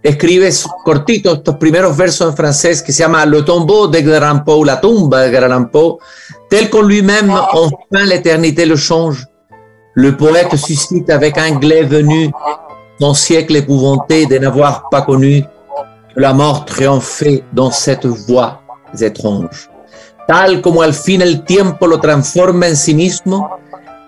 escribe 0.03 0.49
cortito 0.83 1.33
estos 1.33 1.55
primeros 1.55 1.95
versos 1.95 2.27
en 2.29 2.35
francés 2.35 2.81
que 2.81 2.91
se 2.91 3.03
llama 3.03 3.25
Le 3.25 3.43
tombeau 3.43 3.87
de 3.87 4.01
Grand 4.01 4.43
la 4.65 4.81
tumba 4.81 5.21
de 5.21 5.31
Grand 5.31 5.71
tel 6.49 6.69
qu'on 6.69 6.81
lui-même 6.81 7.31
enfin 7.31 8.05
l'éternité 8.05 8.65
le 8.65 8.75
change. 8.75 9.27
Le 9.93 10.15
poète 10.17 10.55
suscite 10.55 11.09
avec 11.09 11.37
un 11.37 11.51
glaive 11.51 11.89
venu 11.89 12.31
son 12.99 13.13
siècle 13.13 13.55
épouvanté 13.55 14.25
de 14.25 14.37
n'avoir 14.37 14.89
pas 14.89 15.01
connu 15.01 15.43
la 16.15 16.33
mort 16.33 16.65
triomphée 16.65 17.43
dans 17.51 17.71
cette 17.71 18.05
voie 18.05 18.61
étrange. 18.99 19.70
Tal 20.31 20.61
como 20.61 20.81
al 20.81 20.93
fin 20.93 21.21
el 21.21 21.43
tiempo 21.43 21.87
lo 21.87 21.99
transforma 21.99 22.65
en 22.65 22.77
sí 22.77 22.93
mismo, 22.93 23.57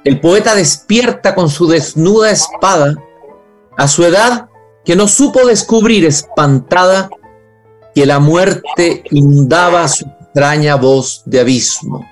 el 0.06 0.22
poeta 0.22 0.56
despierta 0.56 1.36
con 1.36 1.50
su 1.50 1.68
desnuda 1.68 2.32
espada 2.32 2.96
a 3.76 3.90
su 3.90 4.06
edad 4.06 4.48
que 4.86 4.96
no 4.96 5.10
supo 5.10 5.46
descubrir 5.46 6.06
espantada 6.06 7.10
que 7.94 8.06
la 8.06 8.20
muerte 8.20 9.04
inundaba 9.12 9.86
su 9.90 10.06
extraña 10.06 10.76
voz 10.76 11.24
de 11.26 11.42
abismo, 11.42 12.08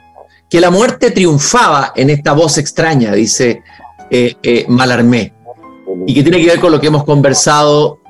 que 0.50 0.60
la 0.60 0.72
muerte 0.72 1.12
triunfaba 1.12 1.94
en 1.96 2.10
esta 2.10 2.34
voz 2.34 2.58
extraña, 2.58 3.14
dice 3.14 3.64
eh, 4.10 4.36
eh, 4.44 4.66
Malarmé, 4.68 5.34
y 6.06 6.14
que 6.14 6.22
tiene 6.22 6.42
que 6.42 6.48
ver 6.48 6.60
con 6.60 6.74
lo 6.74 6.82
que 6.82 6.88
hemos 6.88 7.06
conversado 7.06 8.01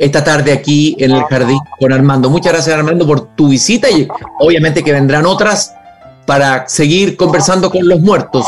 esta 0.00 0.24
tarde 0.24 0.50
aquí 0.50 0.96
en 0.98 1.10
el 1.10 1.22
jardín 1.24 1.58
con 1.78 1.92
Armando. 1.92 2.30
Muchas 2.30 2.54
gracias 2.54 2.74
Armando 2.74 3.06
por 3.06 3.20
tu 3.36 3.48
visita 3.48 3.90
y 3.90 4.08
obviamente 4.38 4.82
que 4.82 4.92
vendrán 4.92 5.26
otras 5.26 5.74
para 6.26 6.66
seguir 6.66 7.18
conversando 7.18 7.70
con 7.70 7.86
los 7.86 8.00
muertos, 8.00 8.46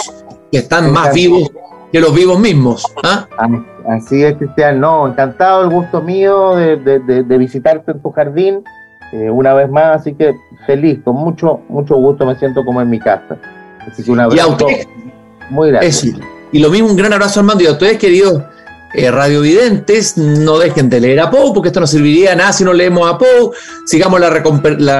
que 0.51 0.59
están 0.59 0.91
más 0.91 1.13
vivos 1.13 1.51
que 1.93 2.01
los 2.01 2.15
vivos 2.15 2.41
mismos. 2.41 2.87
¿ah? 3.03 3.29
Así 3.87 4.25
es, 4.25 4.35
Cristian. 4.39 4.81
No, 4.81 5.07
encantado, 5.07 5.65
el 5.65 5.69
gusto 5.69 6.01
mío 6.01 6.57
de, 6.57 7.37
visitarte 7.39 7.93
en 7.93 8.01
tu 8.01 8.11
jardín 8.13 8.65
eh, 9.13 9.29
una 9.29 9.53
vez 9.53 9.71
más, 9.71 10.01
así 10.01 10.15
que 10.15 10.33
feliz, 10.67 11.01
con 11.05 11.17
mucho, 11.17 11.61
mucho 11.69 11.97
gusto 11.97 12.25
me 12.25 12.35
siento 12.37 12.65
como 12.65 12.81
en 12.81 12.89
mi 12.89 12.99
casa. 12.99 13.37
Así 13.87 14.03
que 14.03 14.11
un 14.11 14.21
abrazo 14.21 14.57
muy 15.51 15.69
grande. 15.69 15.95
Y 16.51 16.61
lo 16.61 16.71
mismo, 16.71 16.89
un 16.89 16.97
gran 16.97 17.13
abrazo 17.13 17.41
Armando 17.41 17.63
y 17.63 17.67
a 17.67 17.73
ustedes, 17.73 17.99
queridos 17.99 18.43
eh, 18.95 19.11
radiovidentes, 19.11 20.19
no 20.19 20.59
dejen 20.59 20.91
de 20.91 21.01
leer 21.01 21.21
a 21.21 21.31
Poe, 21.31 21.53
porque 21.55 21.69
esto 21.69 21.81
no 21.81 21.87
serviría 21.87 22.35
nada 22.35 22.53
si 22.53 22.63
no 22.63 22.75
leemos 22.75 23.11
a 23.11 23.17
Poe. 23.17 23.51
Sigamos 23.87 24.21
la, 24.21 24.29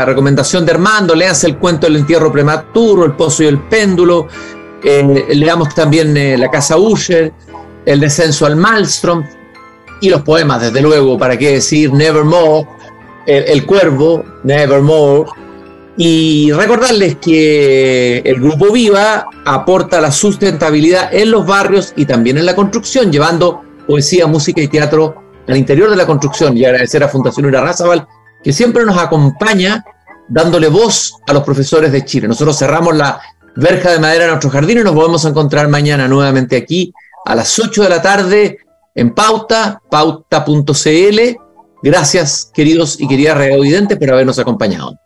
recomendación 0.05 0.65
de 0.65 0.73
Armando, 0.73 1.15
léanse 1.15 1.47
el 1.47 1.59
cuento 1.59 1.87
del 1.87 1.97
entierro 1.97 2.33
prematuro, 2.33 3.05
El 3.05 3.13
pozo 3.13 3.43
y 3.43 3.47
el 3.47 3.59
péndulo, 3.59 4.29
eh, 4.83 5.27
leamos 5.35 5.75
también 5.75 6.17
eh, 6.17 6.39
La 6.39 6.51
casa 6.51 6.79
Usher, 6.79 7.33
El 7.85 8.01
descenso 8.01 8.47
al 8.47 8.57
Malmstrom, 8.57 9.25
y 10.01 10.09
los 10.09 10.23
poemas, 10.23 10.63
desde 10.63 10.81
luego, 10.81 11.19
para 11.19 11.37
qué 11.37 11.53
decir 11.53 11.93
Nevermore, 11.93 12.67
el 13.27 13.65
Cuervo, 13.67 14.25
Nevermore. 14.43 15.31
Y 15.97 16.51
recordarles 16.53 17.17
que 17.17 18.19
el 18.25 18.41
Grupo 18.41 18.73
Viva 18.73 19.27
aporta 19.45 20.01
la 20.01 20.11
sustentabilidad 20.11 21.15
en 21.15 21.31
los 21.31 21.47
barrios 21.47 21.93
y 21.95 22.07
también 22.07 22.39
en 22.39 22.47
la 22.47 22.57
construcción, 22.57 23.13
llevando 23.13 23.63
poesía, 23.87 24.27
música 24.27 24.61
y 24.61 24.69
teatro 24.69 25.15
al 25.49 25.57
interior 25.57 25.91
de 25.91 25.97
la 25.97 26.07
construcción 26.07 26.57
y 26.57 26.65
agradecer 26.65 27.03
a 27.03 27.09
Fundación 27.09 27.53
Razabal 27.53 28.07
que 28.43 28.53
siempre 28.53 28.85
nos 28.85 28.99
acompaña 28.99 29.85
dándole 30.29 30.69
voz 30.69 31.15
a 31.27 31.33
los 31.33 31.43
profesores 31.43 31.93
de 31.93 32.05
Chile. 32.05 32.29
Nosotros 32.29 32.59
cerramos 32.59 32.97
la 32.97 33.21
verja 33.57 33.91
de 33.91 33.99
madera 33.99 34.25
en 34.25 34.31
nuestro 34.31 34.51
jardín 34.51 34.79
y 34.79 34.83
nos 34.83 34.95
volvemos 34.95 35.25
a 35.25 35.29
encontrar 35.29 35.69
mañana 35.69 36.09
nuevamente 36.09 36.57
aquí 36.57 36.93
a 37.25 37.35
las 37.35 37.59
8 37.59 37.83
de 37.83 37.89
la 37.89 38.03
tarde 38.03 38.59
en 38.95 39.15
Pauta, 39.15 39.81
pauta.cl. 39.91 41.21
Gracias, 41.83 42.51
queridos 42.55 43.01
y 43.01 43.09
queridas 43.09 43.37
reaudidentes, 43.37 43.99
por 43.99 44.11
habernos 44.11 44.39
acompañado. 44.39 44.97